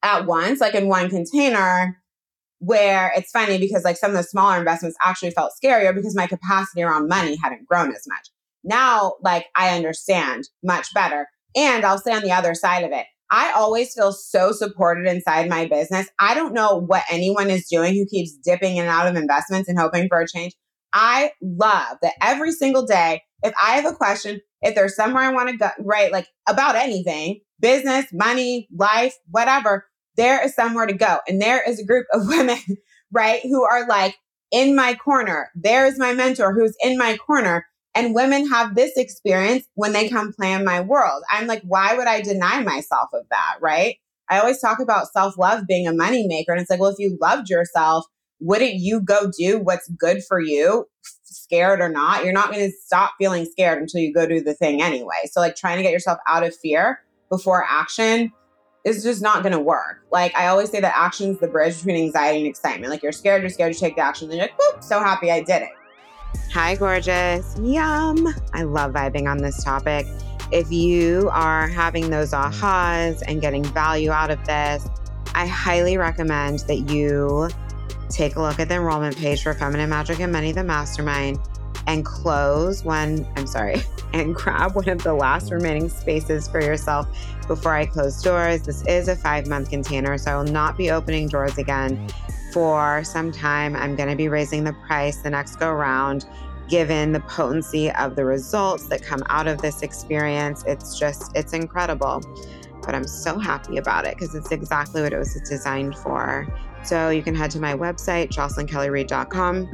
[0.02, 2.00] at once, like in one container,
[2.64, 6.26] where it's funny because like some of the smaller investments actually felt scarier because my
[6.26, 8.28] capacity around money hadn't grown as much.
[8.62, 11.26] Now, like I understand much better.
[11.54, 15.48] And I'll say on the other side of it, I always feel so supported inside
[15.48, 16.08] my business.
[16.18, 19.68] I don't know what anyone is doing who keeps dipping in and out of investments
[19.68, 20.52] and hoping for a change.
[20.92, 25.32] I love that every single day, if I have a question, if there's somewhere I
[25.32, 30.92] want to go, right, like about anything, business, money, life, whatever, there is somewhere to
[30.92, 31.18] go.
[31.28, 32.58] And there is a group of women,
[33.12, 34.16] right, who are like
[34.50, 35.50] in my corner.
[35.54, 37.66] There is my mentor who's in my corner.
[37.96, 41.22] And women have this experience when they come play in my world.
[41.30, 43.56] I'm like, why would I deny myself of that?
[43.60, 43.98] Right.
[44.28, 46.48] I always talk about self love being a moneymaker.
[46.48, 48.04] And it's like, well, if you loved yourself,
[48.40, 50.86] wouldn't you go do what's good for you,
[51.22, 52.24] scared or not?
[52.24, 55.22] You're not going to stop feeling scared until you go do the thing anyway.
[55.26, 57.00] So, like, trying to get yourself out of fear
[57.30, 58.32] before action
[58.84, 60.04] is just not going to work.
[60.12, 62.90] Like I always say that action is the bridge between anxiety and excitement.
[62.90, 65.30] Like you're scared, you're scared to take the action, and you're like, whoop, so happy
[65.30, 65.70] I did it.
[66.52, 67.56] Hi, gorgeous.
[67.60, 68.34] Yum.
[68.52, 70.06] I love vibing on this topic.
[70.52, 74.86] If you are having those ahas and getting value out of this,
[75.34, 77.48] I highly recommend that you
[78.10, 81.38] take a look at the enrollment page for Feminine Magic and Money, the Mastermind,
[81.86, 87.06] and close one, I'm sorry, and grab one of the last remaining spaces for yourself
[87.46, 88.62] before I close doors.
[88.62, 92.08] This is a five month container, so I will not be opening doors again
[92.52, 93.76] for some time.
[93.76, 96.26] I'm going to be raising the price the next go round.
[96.68, 101.52] Given the potency of the results that come out of this experience, it's just, it's
[101.52, 102.22] incredible.
[102.80, 106.46] But I'm so happy about it because it's exactly what it was designed for.
[106.82, 109.68] So you can head to my website, jocelynkellyreid.com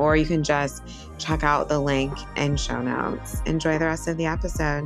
[0.00, 0.82] or you can just
[1.18, 3.42] check out the link in show notes.
[3.44, 4.84] Enjoy the rest of the episode.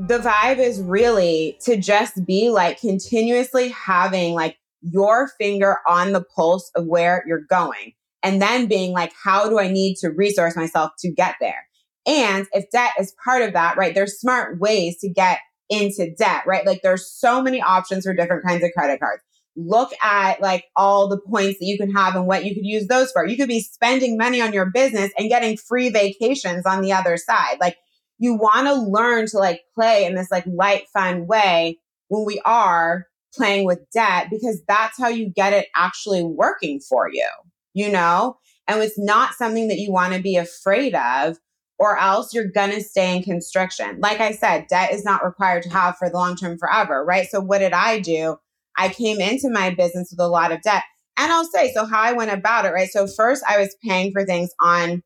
[0.00, 6.24] The vibe is really to just be like continuously having like your finger on the
[6.34, 7.92] pulse of where you're going.
[8.22, 11.66] And then being like, how do I need to resource myself to get there?
[12.06, 13.94] And if debt is part of that, right?
[13.94, 16.66] There's smart ways to get into debt, right?
[16.66, 19.22] Like there's so many options for different kinds of credit cards
[19.56, 22.86] look at like all the points that you can have and what you could use
[22.86, 23.26] those for.
[23.26, 27.16] You could be spending money on your business and getting free vacations on the other
[27.16, 27.56] side.
[27.60, 27.76] Like
[28.18, 32.40] you want to learn to like play in this like light, fun way when we
[32.44, 37.28] are playing with debt because that's how you get it actually working for you,
[37.74, 38.36] you know?
[38.68, 41.38] And it's not something that you want to be afraid of
[41.78, 43.98] or else you're going to stay in constriction.
[44.00, 47.26] Like I said, debt is not required to have for the long term forever, right?
[47.28, 48.36] So what did I do?
[48.76, 50.82] I came into my business with a lot of debt.
[51.16, 52.88] And I'll say, so how I went about it, right?
[52.88, 55.02] So first I was paying for things on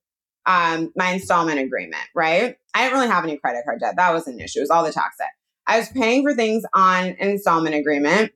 [0.47, 2.57] um, my installment agreement, right?
[2.75, 3.97] I didn't really have any credit card debt.
[3.97, 4.61] That was an issue.
[4.61, 5.31] It was all the tax debt.
[5.67, 8.33] I was paying for things on an installment agreement.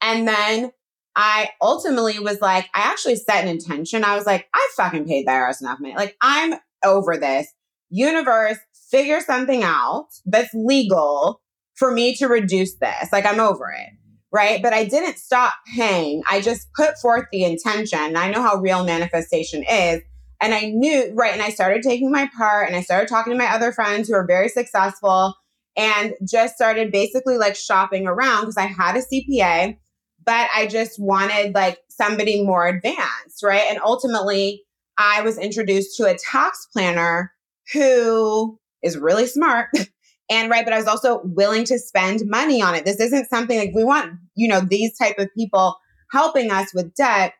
[0.00, 0.72] And then
[1.14, 4.04] I ultimately was like, I actually set an intention.
[4.04, 5.94] I was like, I fucking paid the IRS enough money.
[5.94, 7.52] Like, I'm over this.
[7.90, 8.58] Universe,
[8.90, 11.40] figure something out that's legal
[11.74, 13.12] for me to reduce this.
[13.12, 13.99] Like, I'm over it
[14.32, 14.62] right?
[14.62, 16.22] But I didn't stop paying.
[16.30, 18.16] I just put forth the intention.
[18.16, 20.02] I know how real manifestation is.
[20.40, 21.32] And I knew, right?
[21.32, 24.14] And I started taking my part and I started talking to my other friends who
[24.14, 25.34] are very successful
[25.76, 29.76] and just started basically like shopping around because I had a CPA,
[30.24, 33.66] but I just wanted like somebody more advanced, right?
[33.68, 34.64] And ultimately,
[34.96, 37.32] I was introduced to a tax planner
[37.72, 39.68] who is really smart
[40.30, 42.84] and right but i was also willing to spend money on it.
[42.84, 45.76] This isn't something like we want you know these type of people
[46.12, 47.34] helping us with debt.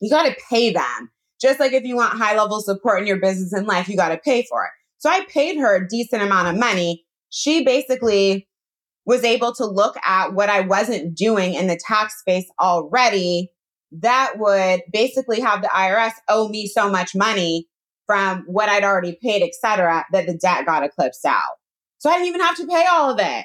[0.00, 1.10] You got to pay them.
[1.40, 4.10] Just like if you want high level support in your business and life you got
[4.10, 4.70] to pay for it.
[4.98, 7.04] So i paid her a decent amount of money.
[7.28, 8.48] She basically
[9.04, 13.50] was able to look at what i wasn't doing in the tax space already.
[13.92, 17.66] That would basically have the irs owe me so much money
[18.06, 21.59] from what i'd already paid et cetera that the debt got eclipsed out
[22.00, 23.44] so I didn't even have to pay all of it.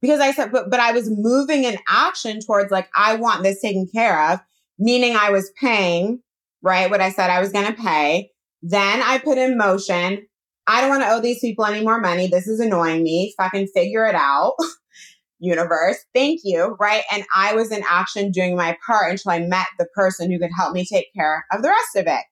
[0.00, 3.60] Because I said, but, but I was moving in action towards like, I want this
[3.60, 4.40] taken care of,
[4.78, 6.20] meaning I was paying,
[6.62, 6.90] right?
[6.90, 8.30] What I said I was going to pay.
[8.62, 10.26] Then I put in motion.
[10.66, 12.28] I don't want to owe these people any more money.
[12.28, 13.34] This is annoying me.
[13.38, 14.54] Fucking figure it out.
[15.40, 16.76] Universe, thank you.
[16.78, 17.04] Right.
[17.10, 20.50] And I was in action doing my part until I met the person who could
[20.56, 22.24] help me take care of the rest of it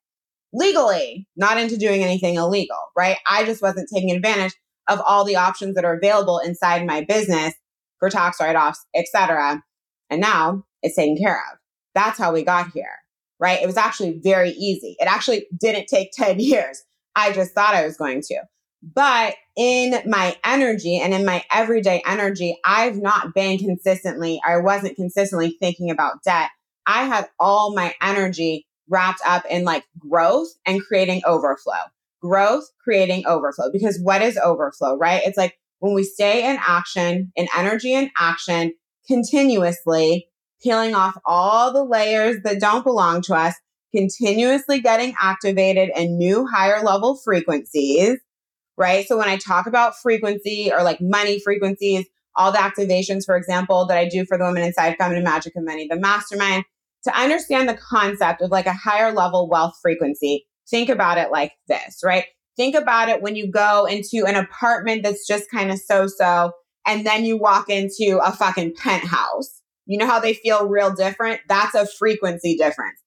[0.53, 2.77] legally, not into doing anything illegal.
[2.95, 3.17] Right.
[3.29, 4.55] I just wasn't taking advantage
[4.89, 7.55] of all the options that are available inside my business
[7.99, 9.63] for tax write-offs, etc.
[10.11, 11.59] And now it's taken care of.
[11.95, 12.99] That's how we got here,
[13.41, 13.61] right?
[13.63, 14.97] It was actually very easy.
[14.99, 16.83] It actually didn't take 10 years.
[17.15, 18.43] I just thought I was going to.
[18.83, 24.97] But in my energy and in my everyday energy, I've not been consistently, I wasn't
[24.97, 26.51] consistently thinking about debt.
[26.87, 31.75] I had all my energy wrapped up in like growth and creating overflow
[32.27, 33.71] growth creating overflow.
[33.73, 35.23] Because what is overflow, right?
[35.25, 38.73] It's like when we stay in action, in energy and action
[39.07, 40.29] continuously,
[40.63, 43.55] peeling off all the layers that don't belong to us,
[43.95, 48.19] continuously getting activated in new higher level frequencies,
[48.77, 49.07] right?
[49.07, 53.87] So when I talk about frequency or like money frequencies, all the activations, for example,
[53.87, 56.65] that I do for the women inside Feminine Magic of Money, the mastermind,
[57.05, 61.53] to understand the concept of like a higher level wealth frequency, think about it like
[61.69, 62.25] this, right?
[62.57, 66.53] Think about it when you go into an apartment that's just kind of so so,
[66.87, 69.61] and then you walk into a fucking penthouse.
[69.87, 71.41] You know how they feel real different?
[71.49, 73.01] That's a frequency difference.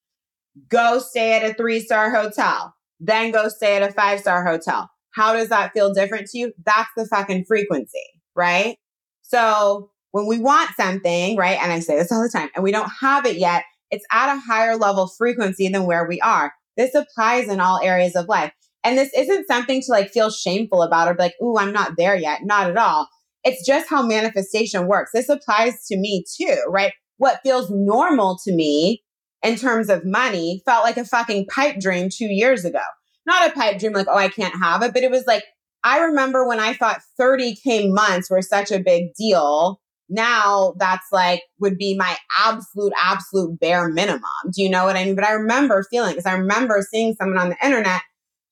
[0.70, 4.90] Go stay at a three star hotel, then go stay at a five star hotel.
[5.12, 6.54] How does that feel different to you?
[6.64, 8.04] That's the fucking frequency,
[8.36, 8.78] right?
[9.24, 11.60] So when we want something, right?
[11.62, 14.36] And I say this all the time, and we don't have it yet, it's at
[14.36, 16.54] a higher level frequency than where we are.
[16.80, 18.54] This applies in all areas of life.
[18.86, 21.98] And this isn't something to like feel shameful about or be like, ooh, I'm not
[21.98, 22.40] there yet.
[22.46, 23.10] Not at all.
[23.44, 25.12] It's just how manifestation works.
[25.14, 26.94] This applies to me too, right?
[27.18, 29.04] What feels normal to me
[29.44, 32.80] in terms of money felt like a fucking pipe dream two years ago.
[33.26, 35.44] Not a pipe dream like, oh, I can't have it, but it was like,
[35.84, 41.44] I remember when I thought 30K months were such a big deal now that's like
[41.60, 44.22] would be my absolute absolute bare minimum.
[44.52, 45.16] Do you know what i mean?
[45.16, 48.02] But i remember feeling because i remember seeing someone on the internet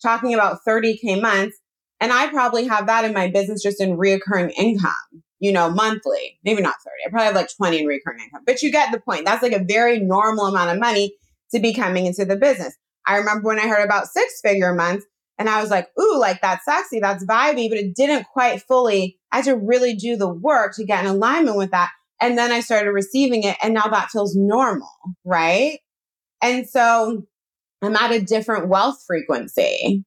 [0.02, 1.58] talking about 30k months
[2.00, 6.40] and i probably have that in my business just in reoccurring income you know monthly.
[6.44, 8.44] Maybe not 30 i probably have like 20 in recurring income.
[8.46, 9.26] But you get the point.
[9.26, 11.16] That's like a very normal amount of money
[11.52, 12.76] to be coming into the business.
[13.06, 15.06] I remember when i heard about six figure months
[15.38, 19.20] and I was like, ooh, like that's sexy, that's vibey, but it didn't quite fully,
[19.32, 21.92] I had to really do the work to get in alignment with that.
[22.20, 24.90] And then I started receiving it and now that feels normal,
[25.24, 25.80] right?
[26.42, 27.24] And so
[27.84, 30.04] I'm at a different wealth frequency.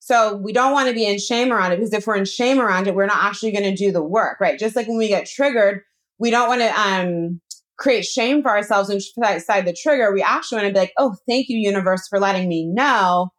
[0.00, 2.60] So we don't want to be in shame around it because if we're in shame
[2.60, 4.58] around it, we're not actually going to do the work, right?
[4.58, 5.82] Just like when we get triggered,
[6.18, 7.40] we don't want to um,
[7.78, 10.12] create shame for ourselves inside the trigger.
[10.12, 13.30] We actually want to be like, oh, thank you, universe, for letting me know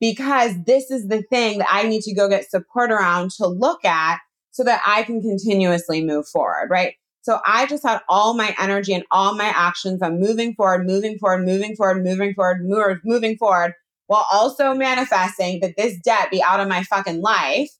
[0.00, 3.84] because this is the thing that I need to go get support around to look
[3.84, 4.18] at
[4.50, 6.94] so that I can continuously move forward, right?
[7.22, 11.18] So I just had all my energy and all my actions on moving forward, moving
[11.18, 13.72] forward, moving forward, moving forward, moving, moving forward,
[14.06, 17.70] while also manifesting that this debt be out of my fucking life,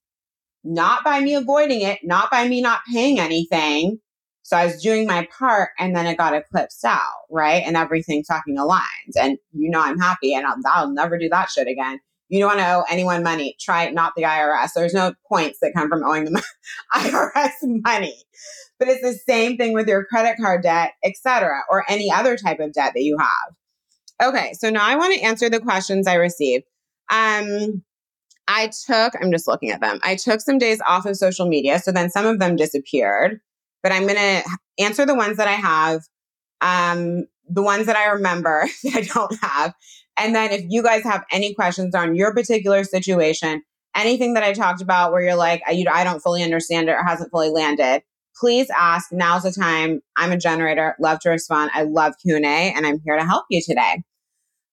[0.65, 4.01] not by me avoiding it, not by me not paying anything,
[4.47, 7.65] so I was doing my part and then it got eclipsed out, right?
[7.67, 9.15] And everything fucking aligned.
[9.19, 11.99] And you know, I'm happy and I'll, I'll never do that shit again.
[12.29, 13.57] You don't want to owe anyone money.
[13.61, 14.71] Try not the IRS.
[14.75, 16.43] There's no points that come from owing the
[16.95, 18.16] IRS money.
[18.79, 22.61] But it's the same thing with your credit card debt, etc., or any other type
[22.61, 24.29] of debt that you have.
[24.29, 26.64] Okay, so now I want to answer the questions I received.
[27.11, 27.83] Um,
[28.49, 29.99] I took, I'm just looking at them.
[30.03, 33.41] I took some days off of social media, so then some of them disappeared
[33.87, 36.03] but I'm going to answer the ones that I have,
[36.61, 39.74] um, the ones that I remember that I don't have.
[40.17, 43.62] And then if you guys have any questions on your particular situation,
[43.95, 47.03] anything that I talked about where you're like, I, I don't fully understand it or
[47.05, 48.03] hasn't fully landed,
[48.39, 49.11] please ask.
[49.12, 50.01] Now's the time.
[50.17, 51.71] I'm a generator, love to respond.
[51.75, 54.03] I love Q&A and I'm here to help you today.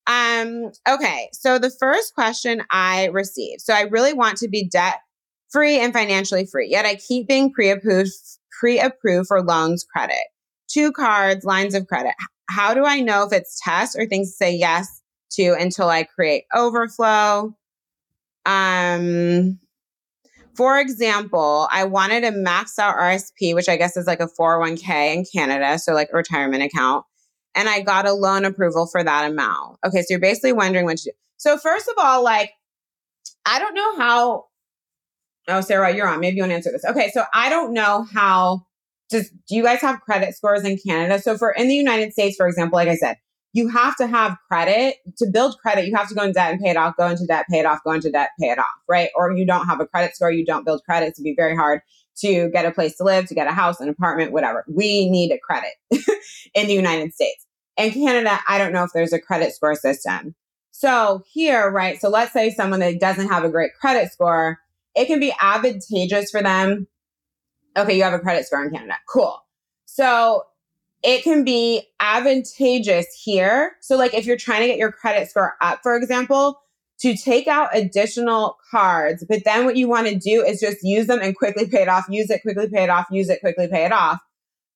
[0.06, 1.30] Um, okay.
[1.32, 3.62] So the first question I received.
[3.62, 5.00] So I really want to be debt
[5.50, 8.12] free and financially free, yet I keep being pre-approved
[8.60, 10.24] pre-approved for loans credit.
[10.68, 12.14] Two cards, lines of credit.
[12.50, 15.03] How do I know if it's tests or things to say yes
[15.36, 17.56] to until I create overflow?
[18.46, 19.60] Um
[20.56, 25.16] for example, I wanted to max out RSP, which I guess is like a 401k
[25.16, 27.06] in Canada, so like a retirement account
[27.56, 29.78] and I got a loan approval for that amount.
[29.86, 31.12] Okay, so you're basically wondering what to do.
[31.38, 32.52] So first of all, like,
[33.46, 34.46] I don't know how.
[35.50, 36.20] Oh, Sarah, you're on.
[36.20, 36.86] Maybe you want to answer this.
[36.86, 38.66] Okay, so I don't know how.
[39.12, 41.22] Just do you guys have credit scores in Canada?
[41.22, 43.18] So for in the United States, for example, like I said,
[43.54, 45.88] you have to have credit to build credit.
[45.88, 46.98] You have to go into debt and pay it off.
[46.98, 47.80] Go into debt, pay it off.
[47.86, 48.66] Go into debt, pay it off.
[48.90, 49.10] Right?
[49.16, 50.32] Or you don't have a credit score.
[50.32, 51.08] You don't build credit.
[51.08, 51.82] It's be very hard
[52.18, 54.66] to get a place to live, to get a house, an apartment, whatever.
[54.68, 55.74] We need a credit
[56.54, 57.46] in the United States.
[57.78, 60.36] In Canada, I don't know if there's a credit score system.
[60.72, 62.00] So here, right?
[62.02, 64.60] So let's say someone that doesn't have a great credit score,
[64.96, 66.88] it can be advantageous for them.
[67.78, 68.96] Okay, you have a credit score in Canada.
[69.08, 69.40] Cool.
[69.86, 70.44] So
[71.04, 73.74] it can be advantageous here.
[73.82, 76.60] So, like if you're trying to get your credit score up, for example,
[77.02, 81.08] to take out additional cards, but then what you want to do is just use
[81.08, 83.68] them and quickly pay it off, use it, quickly pay it off, use it, quickly
[83.68, 84.20] pay it off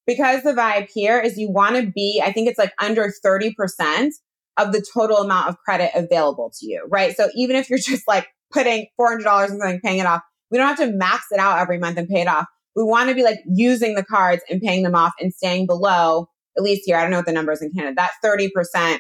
[0.07, 4.11] because the vibe here is you want to be, I think it's like under 30%
[4.57, 7.15] of the total amount of credit available to you, right?
[7.15, 10.67] So even if you're just like putting $400 in something, paying it off, we don't
[10.67, 12.45] have to max it out every month and pay it off.
[12.77, 16.29] We want to be like using the cards and paying them off and staying below,
[16.55, 18.99] at least here, I don't know what the numbers in Canada, that 30%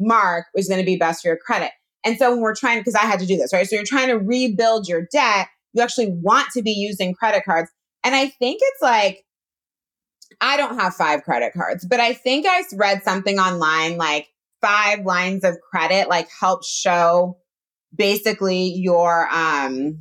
[0.00, 1.70] mark is going to be best for your credit.
[2.04, 3.66] And so when we're trying, because I had to do this, right?
[3.66, 7.70] So you're trying to rebuild your debt, you actually want to be using credit cards.
[8.02, 9.24] And I think it's like
[10.40, 14.28] I don't have five credit cards, but I think I read something online like
[14.60, 17.38] five lines of credit like help show
[17.94, 20.00] basically your um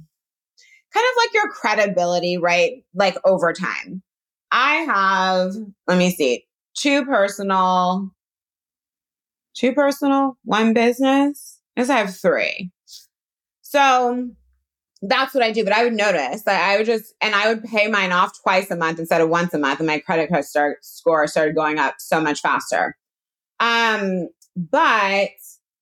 [0.93, 2.83] kind of like your credibility, right?
[2.93, 4.01] Like over time.
[4.51, 5.53] I have,
[5.87, 8.11] let me see, two personal,
[9.55, 11.59] two personal, one business.
[11.77, 12.71] I guess I have three.
[13.61, 14.29] So
[15.01, 15.63] that's what I do.
[15.63, 18.71] But I would notice that I would just, and I would pay mine off twice
[18.71, 19.79] a month instead of once a month.
[19.79, 22.97] And my credit card start, score started going up so much faster.
[23.59, 25.29] Um, but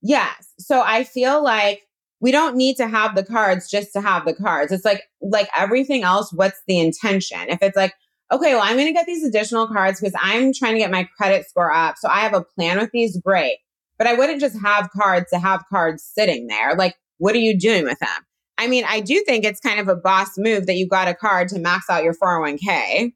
[0.01, 0.53] yes.
[0.59, 1.83] So I feel like
[2.19, 4.71] we don't need to have the cards just to have the cards.
[4.71, 7.49] It's like, like everything else, what's the intention?
[7.49, 7.93] If it's like,
[8.31, 11.07] okay, well, I'm going to get these additional cards because I'm trying to get my
[11.17, 11.95] credit score up.
[11.97, 13.19] So I have a plan with these.
[13.21, 13.57] Great.
[13.97, 16.75] But I wouldn't just have cards to have cards sitting there.
[16.75, 18.25] Like, what are you doing with them?
[18.57, 21.13] I mean, I do think it's kind of a boss move that you got a
[21.13, 23.13] card to max out your 401k.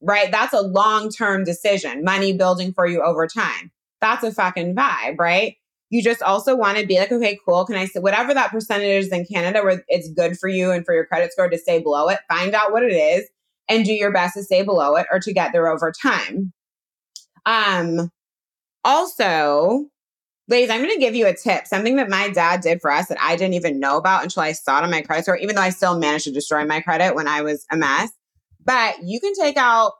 [0.00, 0.32] Right?
[0.32, 3.70] That's a long term decision, money building for you over time.
[4.00, 5.56] That's a fucking vibe, right?
[5.92, 7.66] You just also want to be like, okay, cool.
[7.66, 10.86] Can I say whatever that percentage is in Canada where it's good for you and
[10.86, 12.18] for your credit score to stay below it?
[12.30, 13.28] Find out what it is
[13.68, 16.54] and do your best to stay below it or to get there over time.
[17.44, 18.10] Um,
[18.84, 19.90] also,
[20.48, 23.06] Ladies, I'm going to give you a tip, something that my dad did for us
[23.08, 25.54] that I didn't even know about until I saw it on my credit score, even
[25.54, 28.10] though I still managed to destroy my credit when I was a mess.
[28.64, 29.92] But you can take out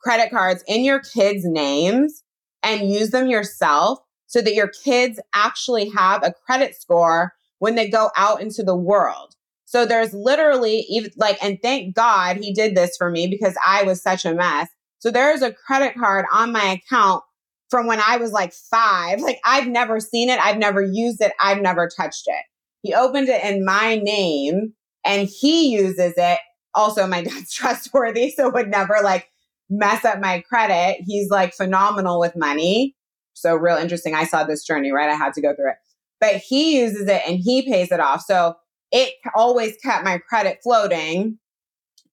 [0.00, 2.24] credit cards in your kids' names
[2.62, 3.98] and use them yourself
[4.32, 8.74] so that your kids actually have a credit score when they go out into the
[8.74, 9.36] world.
[9.66, 13.82] So there's literally even like, and thank God he did this for me because I
[13.82, 14.70] was such a mess.
[15.00, 17.22] So there's a credit card on my account
[17.68, 19.20] from when I was like five.
[19.20, 20.40] Like I've never seen it.
[20.40, 21.32] I've never used it.
[21.38, 22.42] I've never touched it.
[22.80, 24.72] He opened it in my name
[25.04, 26.38] and he uses it.
[26.74, 29.28] Also, my dad's trustworthy, so would never like
[29.68, 31.02] mess up my credit.
[31.06, 32.96] He's like phenomenal with money.
[33.34, 34.14] So real interesting.
[34.14, 35.10] I saw this journey, right?
[35.10, 35.76] I had to go through it.
[36.20, 38.22] But he uses it and he pays it off.
[38.22, 38.54] So
[38.90, 41.38] it always kept my credit floating.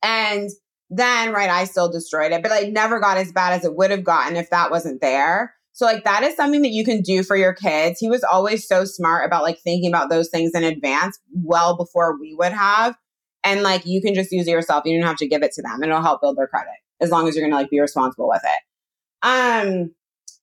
[0.01, 0.49] And
[0.89, 3.91] then right i still destroyed it but like never got as bad as it would
[3.91, 7.23] have gotten if that wasn't there so like that is something that you can do
[7.23, 10.63] for your kids he was always so smart about like thinking about those things in
[10.63, 12.95] advance well before we would have
[13.43, 15.61] and like you can just use it yourself you don't have to give it to
[15.61, 18.41] them it'll help build their credit as long as you're gonna like be responsible with
[18.43, 19.91] it um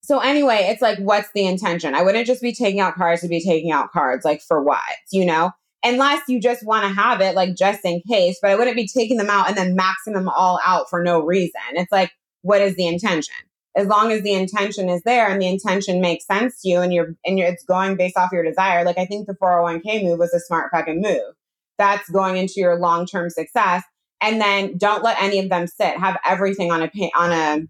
[0.07, 3.29] so anyway it's like what's the intention i wouldn't just be taking out cards to
[3.29, 4.81] be taking out cards like for what
[5.11, 5.51] you know
[5.87, 8.89] unless you just want to have it like just in case, but I wouldn't be
[8.89, 11.61] taking them out and then maxing them all out for no reason.
[11.75, 12.11] It's like,
[12.43, 13.35] what is the intention?
[13.77, 16.93] As long as the intention is there and the intention makes sense to you and
[16.93, 18.85] you're and you're, it's going based off your desire.
[18.85, 21.35] Like I think the 401k move was a smart fucking move.
[21.79, 23.85] That's going into your long-term success.
[24.23, 25.99] And then don't let any of them sit.
[25.99, 27.67] Have everything on a on a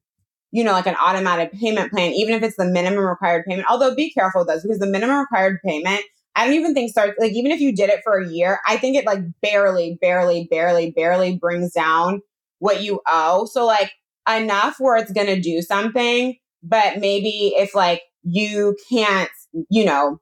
[0.52, 3.68] you know, like an automatic payment plan, even if it's the minimum required payment.
[3.70, 6.02] Although be careful with those because the minimum required payment,
[6.34, 8.76] I don't even think starts like even if you did it for a year, I
[8.76, 12.20] think it like barely, barely, barely, barely brings down
[12.58, 13.46] what you owe.
[13.46, 13.92] So like
[14.28, 19.30] enough where it's gonna do something, but maybe if like you can't,
[19.70, 20.20] you know,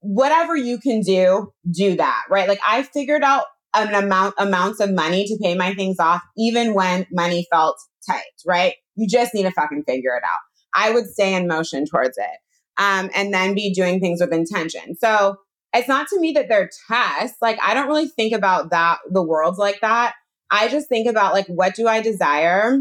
[0.00, 2.48] whatever you can do, do that, right?
[2.48, 3.44] Like I figured out
[3.74, 7.76] an amount amounts of money to pay my things off even when money felt
[8.08, 8.74] tight, right?
[8.98, 10.38] You just need to fucking figure it out.
[10.74, 12.38] I would stay in motion towards it.
[12.76, 14.96] Um, and then be doing things with intention.
[14.96, 15.36] So
[15.74, 17.38] it's not to me that they're tests.
[17.40, 20.14] Like I don't really think about that the world's like that.
[20.50, 22.78] I just think about like what do I desire?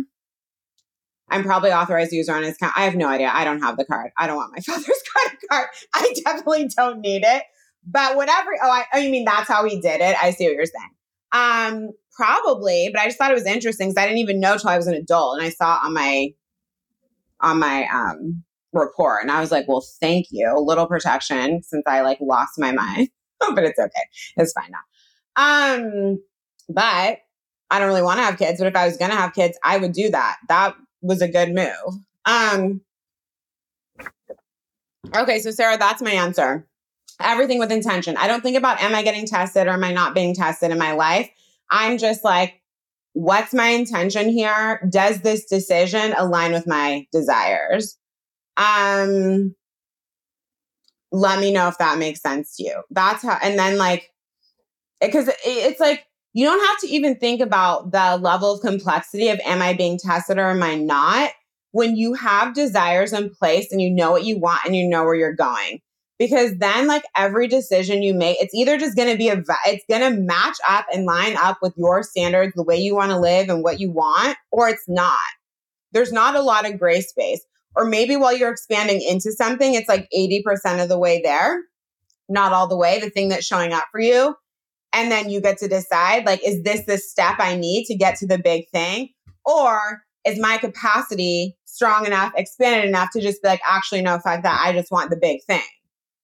[1.29, 2.73] I'm probably authorized user on his account.
[2.77, 3.29] I have no idea.
[3.33, 4.11] I don't have the card.
[4.17, 5.67] I don't want my father's credit card.
[5.93, 7.43] I definitely don't need it.
[7.85, 8.51] But whatever.
[8.61, 10.15] Oh, I, oh, you mean that's how he did it?
[10.21, 10.91] I see what you're saying.
[11.31, 14.69] Um, probably, but I just thought it was interesting because I didn't even know till
[14.69, 16.29] I was an adult, and I saw on my
[17.39, 18.43] on my um
[18.73, 22.53] report, and I was like, well, thank you, a little protection since I like lost
[22.57, 23.09] my mind,
[23.39, 24.03] but it's okay,
[24.35, 25.75] it's fine now.
[25.75, 26.21] Um,
[26.67, 27.19] but
[27.69, 29.77] I don't really want to have kids, but if I was gonna have kids, I
[29.77, 30.37] would do that.
[30.49, 32.01] That was a good move.
[32.25, 32.81] Um,
[35.15, 36.67] okay, so Sarah, that's my answer
[37.19, 38.15] everything with intention.
[38.17, 40.77] I don't think about am I getting tested or am I not being tested in
[40.77, 41.29] my life.
[41.69, 42.61] I'm just like,
[43.13, 44.87] what's my intention here?
[44.89, 47.97] Does this decision align with my desires?
[48.57, 49.55] Um,
[51.11, 52.81] let me know if that makes sense to you.
[52.91, 54.11] That's how, and then like,
[55.01, 59.29] because it, it's like, you don't have to even think about the level of complexity
[59.29, 61.31] of am I being tested or am I not?
[61.71, 65.03] When you have desires in place and you know what you want and you know
[65.03, 65.81] where you're going
[66.19, 69.85] because then like every decision you make it's either just going to be a it's
[69.89, 73.19] going to match up and line up with your standards the way you want to
[73.19, 75.17] live and what you want or it's not.
[75.91, 77.41] There's not a lot of gray space.
[77.75, 81.61] Or maybe while you're expanding into something it's like 80% of the way there
[82.29, 84.35] not all the way the thing that's showing up for you.
[84.93, 88.15] And then you get to decide like is this the step i need to get
[88.17, 89.09] to the big thing?
[89.45, 94.43] Or is my capacity strong enough expanded enough to just be like actually no fuck
[94.43, 94.61] that.
[94.65, 95.61] I just want the big thing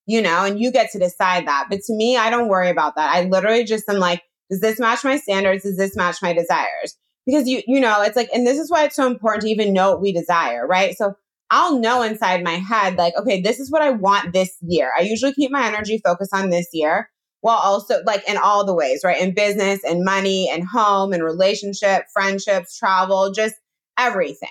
[0.05, 1.67] you know, and you get to decide that.
[1.69, 3.13] But to me, I don't worry about that.
[3.15, 5.63] I literally just am like, does this match my standards?
[5.63, 6.97] Does this match my desires?
[7.25, 9.73] Because you, you know, it's like, and this is why it's so important to even
[9.73, 10.95] know what we desire, right?
[10.97, 11.15] So
[11.49, 14.91] I'll know inside my head, like, okay, this is what I want this year.
[14.97, 18.73] I usually keep my energy focused on this year while also like in all the
[18.73, 19.21] ways, right?
[19.21, 23.55] In business and money and home and relationship, friendships, travel, just
[23.97, 24.49] everything.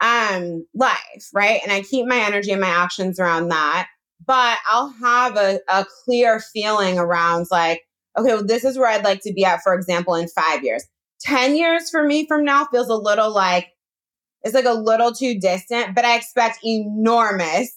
[0.00, 1.60] Um, life, right?
[1.62, 3.88] And I keep my energy and my actions around that
[4.26, 7.82] but I'll have a, a clear feeling around like,
[8.18, 10.84] okay, well, this is where I'd like to be at, for example, in five years.
[11.22, 13.68] 10 years for me from now feels a little like,
[14.42, 17.70] it's like a little too distant, but I expect enormous,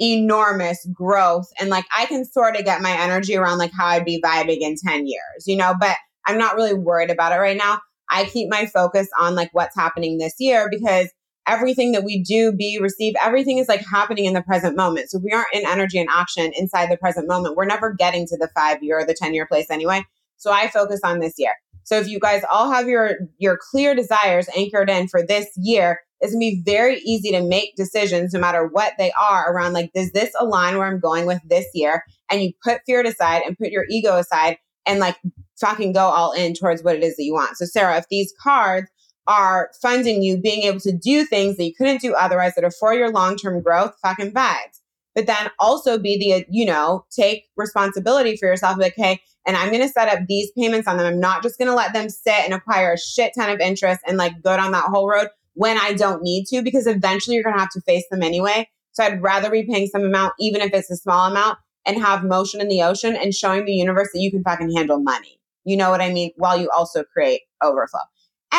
[0.00, 1.46] enormous growth.
[1.60, 4.58] And like, I can sort of get my energy around like how I'd be vibing
[4.60, 5.96] in 10 years, you know, but
[6.26, 7.80] I'm not really worried about it right now.
[8.10, 11.08] I keep my focus on like what's happening this year because
[11.48, 15.10] everything that we do, be, receive, everything is like happening in the present moment.
[15.10, 18.26] So if we aren't in energy and action inside the present moment, we're never getting
[18.26, 20.04] to the five year or the 10 year place anyway.
[20.36, 21.52] So I focus on this year.
[21.84, 26.00] So if you guys all have your your clear desires anchored in for this year,
[26.20, 29.90] it's gonna be very easy to make decisions no matter what they are around like,
[29.94, 32.04] does this align where I'm going with this year?
[32.30, 35.16] And you put fear aside and put your ego aside and like
[35.58, 37.56] fucking go all in towards what it is that you want.
[37.56, 38.88] So Sarah, if these cards
[39.28, 42.72] are funding you being able to do things that you couldn't do otherwise that are
[42.72, 44.80] for your long-term growth, fucking vibes.
[45.14, 48.78] But then also be the, you know, take responsibility for yourself.
[48.78, 51.06] Like, hey, and I'm going to set up these payments on them.
[51.06, 54.00] I'm not just going to let them sit and acquire a shit ton of interest
[54.06, 57.44] and like go down that whole road when I don't need to, because eventually you're
[57.44, 58.68] going to have to face them anyway.
[58.92, 62.22] So I'd rather be paying some amount, even if it's a small amount, and have
[62.24, 65.40] motion in the ocean and showing the universe that you can fucking handle money.
[65.64, 66.30] You know what I mean?
[66.36, 68.00] While you also create overflow.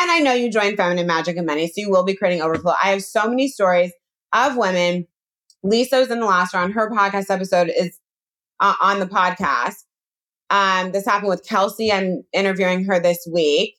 [0.00, 2.72] And I know you joined Feminine Magic and Money, so you will be creating overflow.
[2.82, 3.92] I have so many stories
[4.32, 5.06] of women.
[5.62, 6.72] Lisa was in the last round.
[6.72, 7.98] Her podcast episode is
[8.60, 9.74] uh, on the podcast.
[10.48, 11.92] Um, this happened with Kelsey.
[11.92, 13.76] I'm interviewing her this week,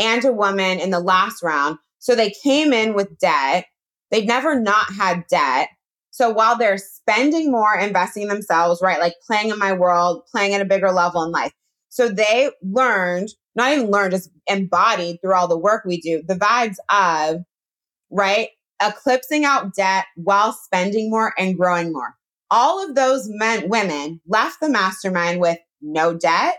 [0.00, 1.78] and a woman in the last round.
[2.00, 3.66] So they came in with debt.
[4.10, 5.68] They'd never not had debt.
[6.10, 8.98] So while they're spending more, investing themselves, right?
[8.98, 11.52] Like playing in my world, playing at a bigger level in life.
[11.88, 16.34] So they learned not even learned, just embodied through all the work we do, the
[16.34, 17.42] vibes of,
[18.10, 18.48] right?
[18.82, 22.16] Eclipsing out debt while spending more and growing more.
[22.50, 26.58] All of those men, women left the mastermind with no debt.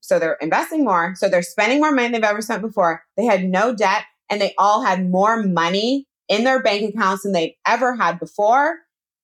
[0.00, 1.14] So they're investing more.
[1.16, 3.02] So they're spending more money than they've ever spent before.
[3.16, 7.32] They had no debt and they all had more money in their bank accounts than
[7.32, 8.76] they've ever had before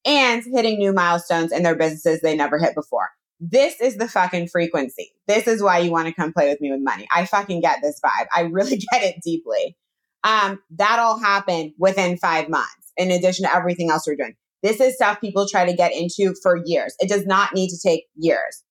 [0.05, 3.11] and hitting new milestones in their businesses they never hit before.
[3.51, 5.13] This is the fucking frequency.
[5.29, 7.07] This is why you want to come play with me with money.
[7.11, 8.27] I fucking get this vibe.
[8.35, 9.77] I really get it deeply.
[10.23, 14.35] Um, that all happened within five months, in addition to everything else we're doing.
[14.63, 16.95] This is stuff people try to get into for years.
[17.01, 18.63] It does not need to take years.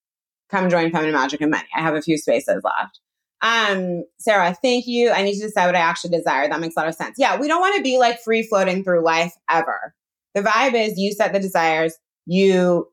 [0.50, 1.68] Come join Feminine Magic and Money.
[1.76, 3.00] I have a few spaces left.
[3.44, 5.12] Um, Sarah, thank you.
[5.12, 6.48] I need to decide what I actually desire.
[6.48, 7.16] That makes a lot of sense.
[7.20, 9.94] Yeah, we don't want to be like free floating through life ever.
[10.34, 11.96] The vibe is you set the desires,
[12.26, 12.88] you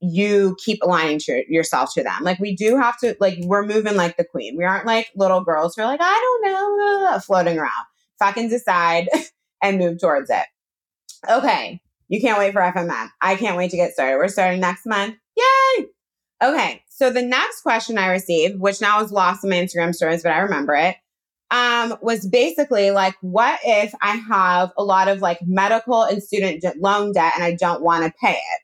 [0.00, 2.22] you keep aligning to yourself to them.
[2.22, 4.56] Like we do have to like we're moving like the queen.
[4.56, 7.84] We aren't like little girls who are like, I don't know, floating around.
[8.18, 9.08] Fucking decide
[9.62, 10.46] and move towards it.
[11.28, 11.80] Okay.
[12.08, 13.08] You can't wait for FMM.
[13.20, 14.16] I can't wait to get started.
[14.16, 15.16] We're starting next month.
[15.36, 15.86] Yay!
[16.42, 16.82] Okay.
[16.88, 20.32] So the next question I received, which now is lost in my Instagram stories, but
[20.32, 20.96] I remember it,
[21.50, 26.64] um, was basically like, what if I have a lot of like medical and student
[26.78, 28.60] loan debt and I don't want to pay it?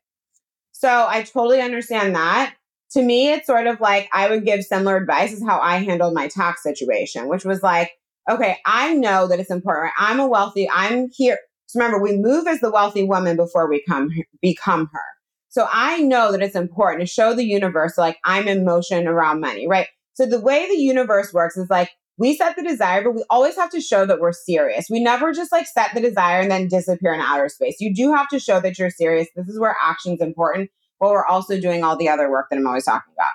[0.79, 2.55] So I totally understand that.
[2.93, 6.13] To me, it's sort of like I would give similar advice as how I handled
[6.13, 7.93] my tax situation, which was like,
[8.31, 9.95] okay, I know that it's important.
[9.99, 11.39] I'm a wealthy, I'm here.
[11.67, 14.11] So remember, we move as the wealthy woman before we come
[14.43, 15.05] become her.
[15.49, 19.41] So I know that it's important to show the universe like I'm in motion around
[19.41, 19.89] money, right?
[20.13, 23.57] So the way the universe works is like we set the desire, but we always
[23.57, 24.87] have to show that we're serious.
[24.91, 27.77] We never just like set the desire and then disappear in outer space.
[27.81, 29.29] You do have to show that you're serious.
[29.37, 32.67] This is where action's important, but we're also doing all the other work that I'm
[32.67, 33.33] always talking about.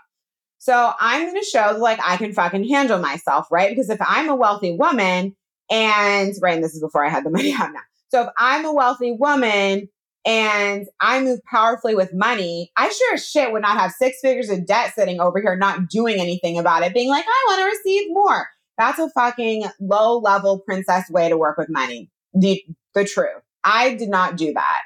[0.58, 3.70] So I'm going to show like I can fucking handle myself, right?
[3.70, 5.36] Because if I'm a wealthy woman
[5.70, 7.80] and, right, and this is before I had the money out now.
[8.10, 9.90] So if I'm a wealthy woman
[10.26, 14.50] and I move powerfully with money, I sure as shit would not have six figures
[14.50, 17.66] of debt sitting over here, not doing anything about it, being like, I want to
[17.66, 18.48] receive more.
[18.82, 22.10] That's a fucking low level princess way to work with money.
[22.34, 22.64] The,
[22.96, 23.44] the truth.
[23.64, 24.82] I did not do that.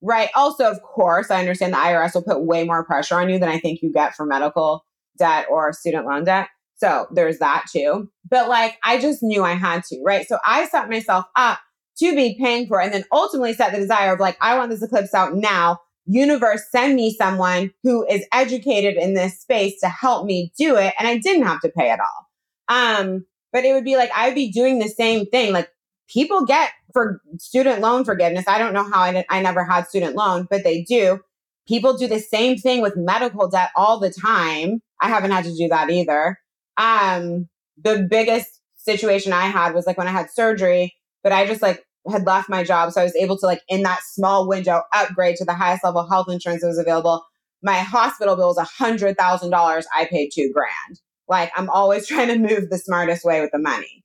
[0.00, 0.28] Right.
[0.36, 3.48] Also, of course, I understand the IRS will put way more pressure on you than
[3.48, 4.84] I think you get for medical
[5.18, 6.46] debt or student loan debt.
[6.76, 8.08] So there's that too.
[8.30, 10.28] But like, I just knew I had to, right?
[10.28, 11.58] So I set myself up
[11.98, 14.70] to be paying for it and then ultimately set the desire of like, I want
[14.70, 15.78] this eclipse out now.
[16.06, 20.94] Universe, send me someone who is educated in this space to help me do it.
[21.00, 22.28] And I didn't have to pay at all.
[22.68, 25.52] Um, but it would be like I would be doing the same thing.
[25.52, 25.68] Like
[26.08, 28.46] people get for student loan forgiveness.
[28.46, 31.20] I don't know how I, did, I never had student loan, but they do.
[31.66, 34.82] People do the same thing with medical debt all the time.
[35.00, 36.38] I haven't had to do that either.
[36.76, 37.48] Um,
[37.82, 41.84] the biggest situation I had was like when I had surgery, but I just like
[42.10, 42.92] had left my job.
[42.92, 46.08] So I was able to like in that small window upgrade to the highest level
[46.08, 47.24] health insurance that was available.
[47.62, 49.86] My hospital bill was a hundred thousand dollars.
[49.94, 51.00] I paid two grand.
[51.28, 54.04] Like I'm always trying to move the smartest way with the money.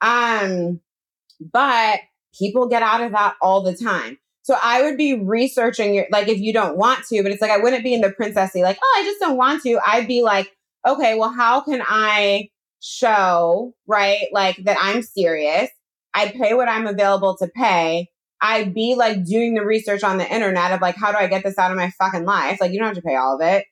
[0.00, 0.80] Um,
[1.40, 2.00] but
[2.38, 4.18] people get out of that all the time.
[4.42, 7.50] So I would be researching your, like, if you don't want to, but it's like,
[7.50, 9.78] I wouldn't be in the princessy, like, oh, I just don't want to.
[9.86, 10.50] I'd be like,
[10.86, 12.48] okay, well, how can I
[12.80, 14.28] show, right?
[14.32, 15.68] Like that I'm serious.
[16.14, 18.08] I'd pay what I'm available to pay.
[18.40, 21.44] I'd be like doing the research on the internet of like, how do I get
[21.44, 22.58] this out of my fucking life?
[22.60, 23.66] Like, you don't have to pay all of it.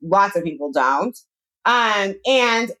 [0.00, 1.18] Lots of people don't
[1.64, 2.72] um, and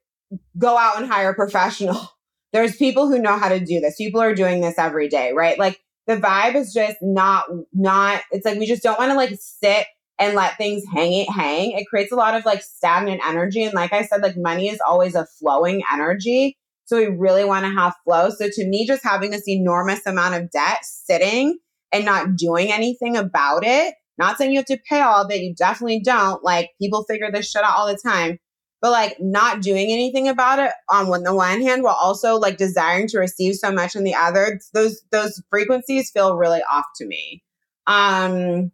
[0.58, 2.00] go out and hire a professional.
[2.52, 3.96] There's people who know how to do this.
[3.96, 5.58] People are doing this every day, right?
[5.58, 9.38] Like the vibe is just not, not, it's like we just don't want to like
[9.40, 9.86] sit
[10.18, 11.72] and let things hang it hang.
[11.72, 13.64] It creates a lot of like stagnant energy.
[13.64, 16.58] And like I said, like money is always a flowing energy.
[16.84, 18.28] So we really want to have flow.
[18.30, 21.58] So to me, just having this enormous amount of debt sitting
[21.90, 25.40] and not doing anything about it, not saying you have to pay all of it,
[25.40, 26.44] you definitely don't.
[26.44, 28.38] Like people figure this shit out all the time
[28.82, 32.56] but like not doing anything about it on one the one hand while also like
[32.58, 37.06] desiring to receive so much on the other those those frequencies feel really off to
[37.06, 37.42] me.
[37.86, 38.72] Um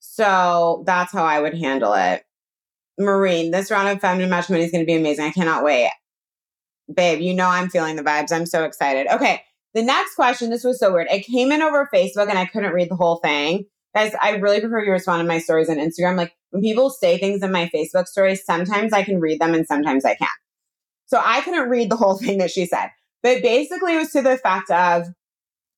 [0.00, 2.24] so that's how i would handle it.
[2.98, 5.26] Marine this round of Feminine Magic and Money is going to be amazing.
[5.26, 5.90] I cannot wait.
[6.92, 8.32] Babe you know i'm feeling the vibes.
[8.32, 9.06] I'm so excited.
[9.12, 9.42] Okay
[9.74, 11.06] the next question this was so weird.
[11.10, 13.66] It came in over facebook and i couldn't read the whole thing.
[13.94, 16.16] Guys i really prefer you respond to my stories on instagram.
[16.16, 19.66] Like when people say things in my Facebook stories, sometimes I can read them and
[19.66, 20.30] sometimes I can't.
[21.06, 22.90] So I couldn't read the whole thing that she said.
[23.22, 25.06] But basically, it was to the fact of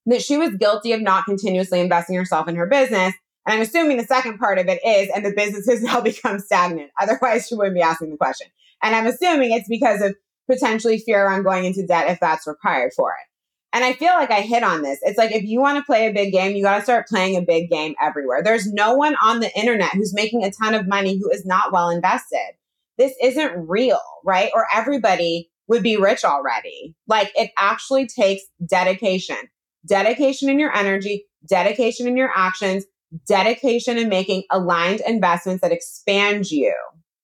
[0.06, 3.14] that she was guilty of not continuously investing herself in her business.
[3.46, 6.38] And I'm assuming the second part of it is, and the business has now become
[6.38, 6.90] stagnant.
[7.00, 8.48] Otherwise, she wouldn't be asking the question.
[8.82, 10.14] And I'm assuming it's because of
[10.50, 13.31] potentially fear around going into debt if that's required for it.
[13.72, 14.98] And I feel like I hit on this.
[15.02, 17.36] It's like if you want to play a big game, you got to start playing
[17.36, 18.42] a big game everywhere.
[18.42, 21.72] There's no one on the internet who's making a ton of money who is not
[21.72, 22.52] well invested.
[22.98, 24.50] This isn't real, right?
[24.54, 26.94] Or everybody would be rich already.
[27.06, 29.38] Like it actually takes dedication.
[29.86, 32.84] dedication in your energy, dedication in your actions,
[33.26, 36.74] dedication in making aligned investments that expand you,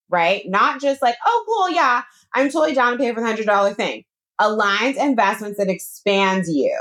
[0.08, 0.42] right?
[0.46, 2.02] Not just like, oh, cool, yeah,
[2.34, 4.04] I'm totally down to pay for the $100 thing.
[4.38, 6.76] Aligned investments that expands you.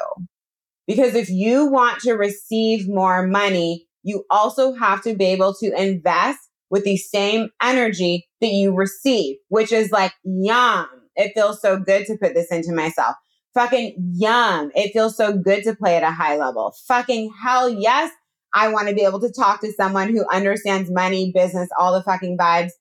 [0.85, 5.73] Because if you want to receive more money, you also have to be able to
[5.79, 6.39] invest
[6.69, 10.87] with the same energy that you receive, which is like, yum.
[11.15, 13.15] It feels so good to put this into myself.
[13.53, 14.71] Fucking yum.
[14.75, 16.73] It feels so good to play at a high level.
[16.87, 18.11] Fucking hell yes.
[18.53, 22.03] I want to be able to talk to someone who understands money, business, all the
[22.03, 22.71] fucking vibes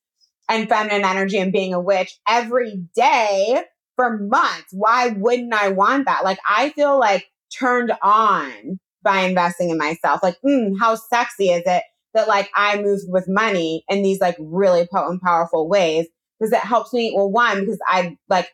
[0.49, 3.65] and feminine energy and being a witch every day
[3.97, 4.69] for months.
[4.73, 6.25] Why wouldn't I want that?
[6.25, 10.21] Like, I feel like turned on by investing in myself.
[10.23, 11.83] Like, mm, how sexy is it
[12.15, 16.07] that like I move with money in these like really potent, powerful ways?
[16.39, 17.13] Because it helps me.
[17.17, 18.51] Well, one, because I like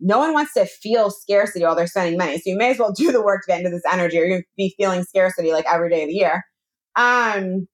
[0.00, 2.36] no one wants to feel scarcity while they're spending money.
[2.38, 4.44] So you may as well do the work to get into this energy or to
[4.56, 6.44] be feeling scarcity like every day of the year.
[6.96, 7.68] Um,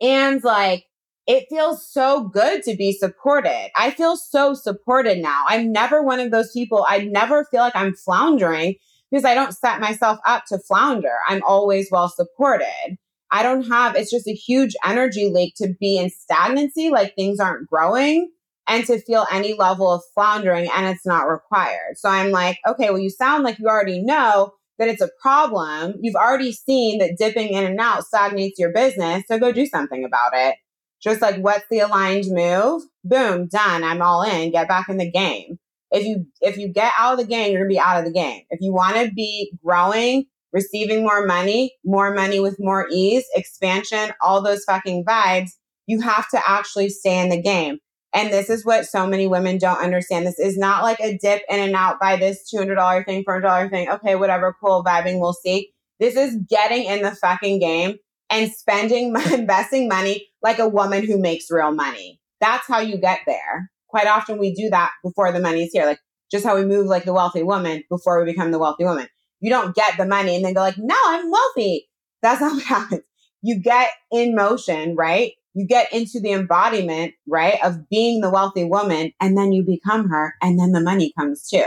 [0.00, 0.84] and like,
[1.26, 3.70] it feels so good to be supported.
[3.76, 5.44] I feel so supported now.
[5.46, 6.84] I'm never one of those people.
[6.88, 8.74] I never feel like I'm floundering
[9.10, 11.14] because I don't set myself up to flounder.
[11.28, 12.96] I'm always well supported.
[13.30, 17.40] I don't have, it's just a huge energy leak to be in stagnancy, like things
[17.40, 18.30] aren't growing
[18.68, 21.96] and to feel any level of floundering and it's not required.
[21.96, 25.94] So I'm like, okay, well, you sound like you already know that it's a problem.
[26.00, 29.24] You've already seen that dipping in and out stagnates your business.
[29.28, 30.56] So go do something about it.
[31.02, 32.82] Just like, what's the aligned move?
[33.04, 33.82] Boom, done.
[33.82, 34.52] I'm all in.
[34.52, 35.58] Get back in the game.
[35.90, 38.12] If you if you get out of the game, you're gonna be out of the
[38.12, 38.42] game.
[38.50, 44.12] If you want to be growing, receiving more money, more money with more ease, expansion,
[44.22, 45.50] all those fucking vibes,
[45.86, 47.78] you have to actually stay in the game.
[48.14, 50.26] And this is what so many women don't understand.
[50.26, 53.88] This is not like a dip in and out by this $200 thing, $400 thing.
[53.88, 55.72] Okay, whatever, cool, vibing, we'll see.
[55.98, 57.96] This is getting in the fucking game
[58.32, 62.20] and spending, investing money like a woman who makes real money.
[62.40, 63.70] That's how you get there.
[63.86, 65.86] Quite often we do that before the money's here.
[65.86, 66.00] Like
[66.32, 69.06] just how we move like the wealthy woman before we become the wealthy woman.
[69.38, 71.88] You don't get the money and then go like, no, I'm wealthy.
[72.22, 73.02] That's not what happens.
[73.42, 75.32] You get in motion, right?
[75.54, 80.08] you get into the embodiment, right, of being the wealthy woman, and then you become
[80.08, 81.66] her, and then the money comes too.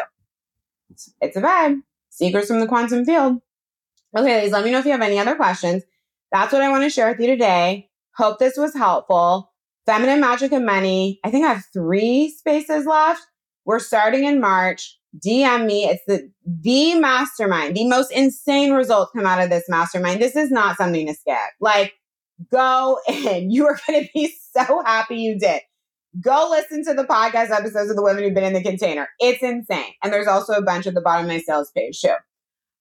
[0.90, 1.82] It's, it's a vibe.
[2.10, 3.42] Secrets from the quantum field.
[4.18, 5.84] Okay, ladies, let me know if you have any other questions.
[6.36, 7.88] That's what I want to share with you today.
[8.18, 9.54] Hope this was helpful.
[9.86, 11.18] Feminine Magic and Money.
[11.24, 13.22] I think I have three spaces left.
[13.64, 15.00] We're starting in March.
[15.26, 15.86] DM me.
[15.86, 17.78] It's the the mastermind.
[17.78, 20.22] The most insane results come out of this mastermind.
[20.22, 21.38] This is not something to skip.
[21.62, 21.94] Like
[22.52, 23.50] go in.
[23.50, 25.62] You are going to be so happy you did.
[26.20, 29.08] Go listen to the podcast episodes of the women who've been in the container.
[29.22, 29.94] It's insane.
[30.04, 32.10] And there's also a bunch at the bottom of my sales page too.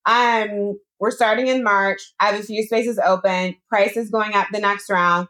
[0.07, 2.01] Um, we're starting in March.
[2.21, 3.57] I have a few spaces open.
[3.69, 5.29] Price is going up the next round.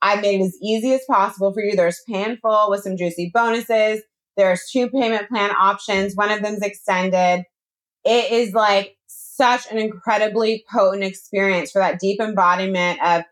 [0.00, 1.74] I made it as easy as possible for you.
[1.74, 4.02] There's pay in full with some juicy bonuses.
[4.36, 6.14] There's two payment plan options.
[6.14, 7.44] One of them's extended.
[8.04, 13.24] It is like such an incredibly potent experience for that deep embodiment of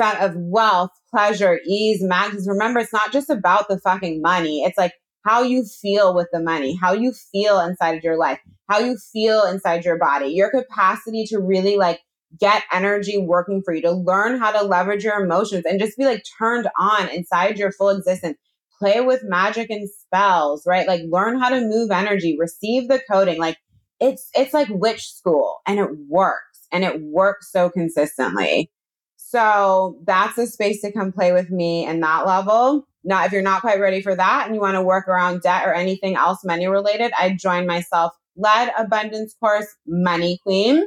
[0.00, 2.46] of wealth, pleasure, ease, magnitude.
[2.46, 4.62] Remember, it's not just about the fucking money.
[4.62, 4.92] It's like
[5.24, 8.96] how you feel with the money, how you feel inside of your life, how you
[9.12, 12.00] feel inside your body, your capacity to really like
[12.38, 16.04] get energy working for you, to learn how to leverage your emotions and just be
[16.04, 18.36] like turned on inside your full existence.
[18.78, 20.86] Play with magic and spells, right?
[20.86, 23.38] Like learn how to move energy, receive the coding.
[23.38, 23.56] Like
[23.98, 28.70] it's it's like witch school and it works and it works so consistently.
[29.16, 32.86] So that's a space to come play with me in that level.
[33.08, 35.66] Now, if you're not quite ready for that and you want to work around debt
[35.66, 40.84] or anything else money related, I joined myself led abundance course, Money Queen.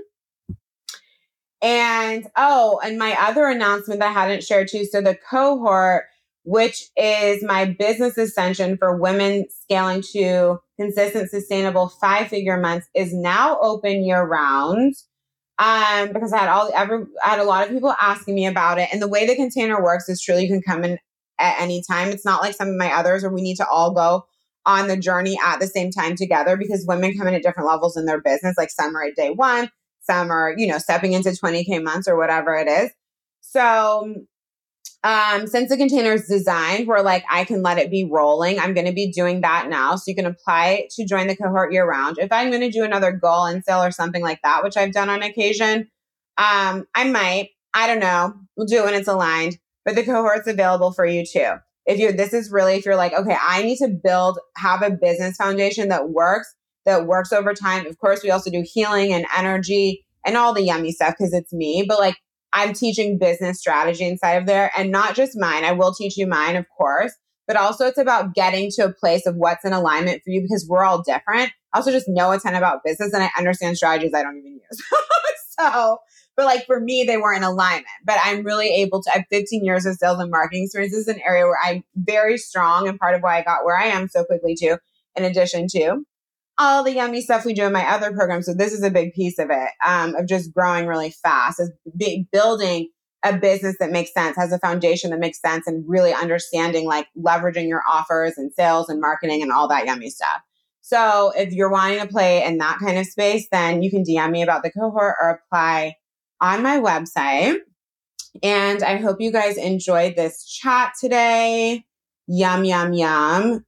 [1.64, 4.86] And oh, and my other announcement that I hadn't shared too.
[4.86, 6.04] So the cohort,
[6.44, 13.16] which is my business ascension for women scaling to consistent, sustainable five figure months, is
[13.16, 14.94] now open year round
[15.58, 18.78] um, because I had all ever I had a lot of people asking me about
[18.78, 18.90] it.
[18.94, 21.00] And the way the container works is truly you can come in
[21.42, 22.10] at any time.
[22.10, 24.26] It's not like some of my others where we need to all go
[24.66, 27.98] on the journey at the same time together because women come in at different levels
[27.98, 28.56] in their business.
[28.58, 29.70] Like some are at day one,
[30.02, 32.92] some are, you know, stepping into 20K months or whatever it is.
[33.42, 34.26] So
[35.04, 38.74] um, since the container is designed where like I can let it be rolling, I'm
[38.76, 39.96] going to be doing that now.
[39.96, 42.20] So you can apply to join the cohort year round.
[42.20, 44.94] If I'm going to do another goal and sale or something like that, which I've
[44.94, 45.90] done on occasion,
[46.38, 47.50] um, I might.
[47.74, 48.34] I don't know.
[48.56, 49.58] We'll do it when it's aligned.
[49.86, 51.54] But the cohort's available for you too.
[51.86, 54.92] If you're, this is really, if you're like, okay, I need to build, have a
[54.92, 56.54] business foundation that works,
[56.86, 57.88] that works over time.
[57.88, 61.52] Of course, we also do healing and energy and all the yummy stuff because it's
[61.52, 62.18] me, but like
[62.54, 65.64] I'm teaching business strategy inside of there and not just mine.
[65.64, 67.14] I will teach you mine, of course,
[67.48, 70.68] but also it's about getting to a place of what's in alignment for you because
[70.70, 71.52] we're all different.
[71.74, 74.54] I also just know a ton about business and I understand strategies I don't even
[74.54, 74.84] use.
[75.60, 75.98] so,
[76.36, 77.86] but like for me, they were in alignment.
[78.06, 80.94] But I'm really able to, I have 15 years of sales and marketing experience.
[80.94, 83.78] This is an area where I'm very strong and part of why I got where
[83.78, 84.78] I am so quickly too,
[85.16, 86.04] in addition to
[86.58, 88.46] all the yummy stuff we do in my other programs.
[88.46, 91.72] So this is a big piece of it, um, of just growing really fast, is
[92.32, 92.90] building
[93.24, 97.08] a business that makes sense, has a foundation that makes sense, and really understanding like
[97.18, 100.42] leveraging your offers and sales and marketing and all that yummy stuff.
[100.82, 104.32] So if you're wanting to play in that kind of space, then you can DM
[104.32, 105.96] me about the cohort or apply
[106.42, 107.58] on my website.
[108.44, 111.84] And I hope you guys enjoyed this chat today.
[112.28, 113.66] Yum, yum, yum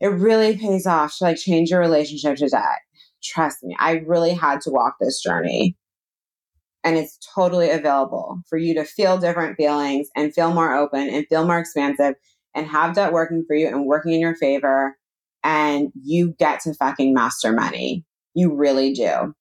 [0.00, 2.80] it really pays off to like change your relationship to debt.
[3.22, 5.76] Trust me, I really had to walk this journey.
[6.84, 11.26] And it's totally available for you to feel different feelings and feel more open and
[11.26, 12.14] feel more expansive
[12.54, 14.96] and have debt working for you and working in your favor.
[15.42, 18.04] And you get to fucking master money.
[18.34, 19.34] You really do.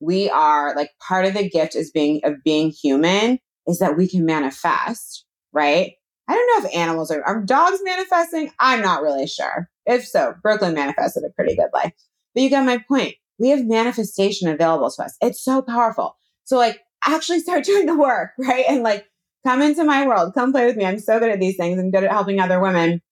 [0.00, 4.08] We are like part of the gift is being of being human is that we
[4.08, 5.92] can manifest, right?
[6.28, 8.50] I don't know if animals are, are dogs manifesting?
[8.58, 9.68] I'm not really sure.
[9.86, 11.92] If so, Brooklyn manifested a pretty good life.
[12.34, 13.14] But you got my point.
[13.38, 15.16] We have manifestation available to us.
[15.20, 16.16] It's so powerful.
[16.44, 18.64] So like actually start doing the work, right?
[18.68, 19.06] And like
[19.46, 20.84] come into my world, come play with me.
[20.84, 23.02] I'm so good at these things I'm good at helping other women.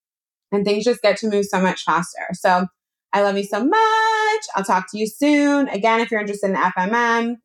[0.52, 2.26] And things just get to move so much faster.
[2.32, 2.66] So
[3.12, 4.13] I love you so much.
[4.54, 5.68] I'll talk to you soon.
[5.68, 7.36] Again, if you're interested in FMM,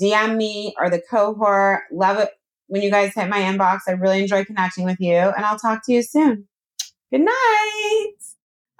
[0.00, 1.82] DM me or the cohort.
[1.92, 2.30] Love it
[2.68, 3.80] when you guys hit my inbox.
[3.88, 6.46] I really enjoy connecting with you, and I'll talk to you soon.
[7.10, 8.14] Good night.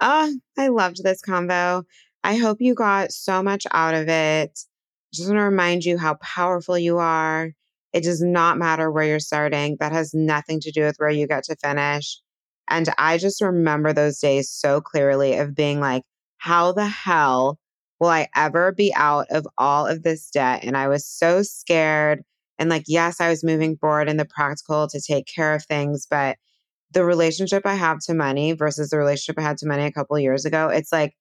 [0.01, 1.83] Oh, I loved this convo.
[2.23, 4.59] I hope you got so much out of it.
[5.13, 7.51] Just want to remind you how powerful you are.
[7.91, 9.77] It does not matter where you're starting.
[9.79, 12.19] That has nothing to do with where you get to finish.
[12.69, 16.03] And I just remember those days so clearly of being like,
[16.39, 17.59] how the hell
[17.99, 20.63] will I ever be out of all of this debt?
[20.63, 22.23] And I was so scared.
[22.57, 26.07] And like, yes, I was moving forward in the practical to take care of things,
[26.09, 26.37] but
[26.91, 30.17] the relationship I have to money versus the relationship I had to money a couple
[30.17, 31.13] years ago, it's like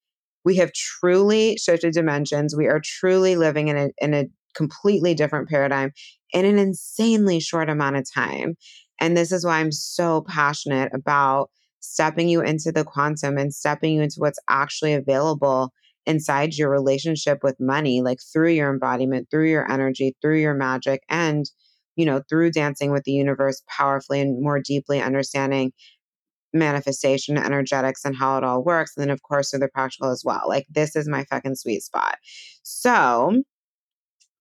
[0.44, 2.56] we have truly shifted dimensions.
[2.56, 5.92] We are truly living in a in a completely different paradigm
[6.32, 8.56] in an insanely short amount of time.
[9.00, 11.50] And this is why I'm so passionate about
[11.80, 15.72] stepping you into the quantum and stepping you into what's actually available
[16.06, 21.02] inside your relationship with money, like through your embodiment, through your energy, through your magic,
[21.08, 21.50] and,
[21.96, 25.72] you know, through dancing with the universe powerfully and more deeply understanding
[26.54, 28.92] manifestation, energetics, and how it all works.
[28.96, 30.44] And then, of course, through the practical as well.
[30.48, 32.16] Like, this is my fucking sweet spot.
[32.62, 33.42] So,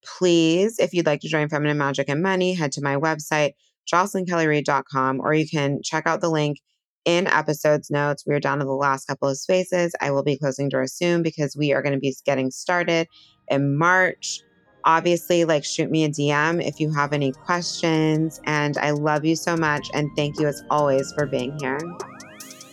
[0.05, 3.51] please, if you'd like to join Feminine Magic and Money, head to my website,
[3.91, 6.59] jocelynkellyreid.com, or you can check out the link
[7.08, 8.26] in episodes notes.
[8.28, 9.95] We're down to the last couple of spaces.
[10.01, 13.08] I will be closing doors soon because we are going to be getting started
[13.47, 14.41] in March.
[14.84, 18.41] Obviously, like shoot me a DM if you have any questions.
[18.43, 19.89] And I love you so much.
[19.93, 21.80] And thank you as always for being here.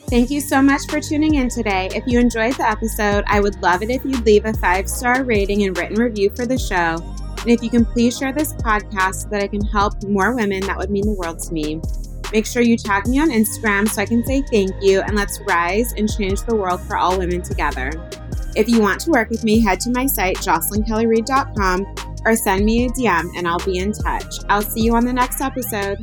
[0.08, 1.88] Thank you so much for tuning in today.
[1.94, 5.22] If you enjoyed the episode, I would love it if you'd leave a five star
[5.22, 6.98] rating and written review for the show.
[7.38, 10.60] And if you can please share this podcast so that I can help more women,
[10.66, 11.80] that would mean the world to me.
[12.34, 15.40] Make sure you tag me on Instagram so I can say thank you and let's
[15.42, 17.92] rise and change the world for all women together.
[18.56, 22.86] If you want to work with me, head to my site, jocelynkellyreid.com, or send me
[22.86, 24.34] a DM and I'll be in touch.
[24.48, 25.98] I'll see you on the next episode.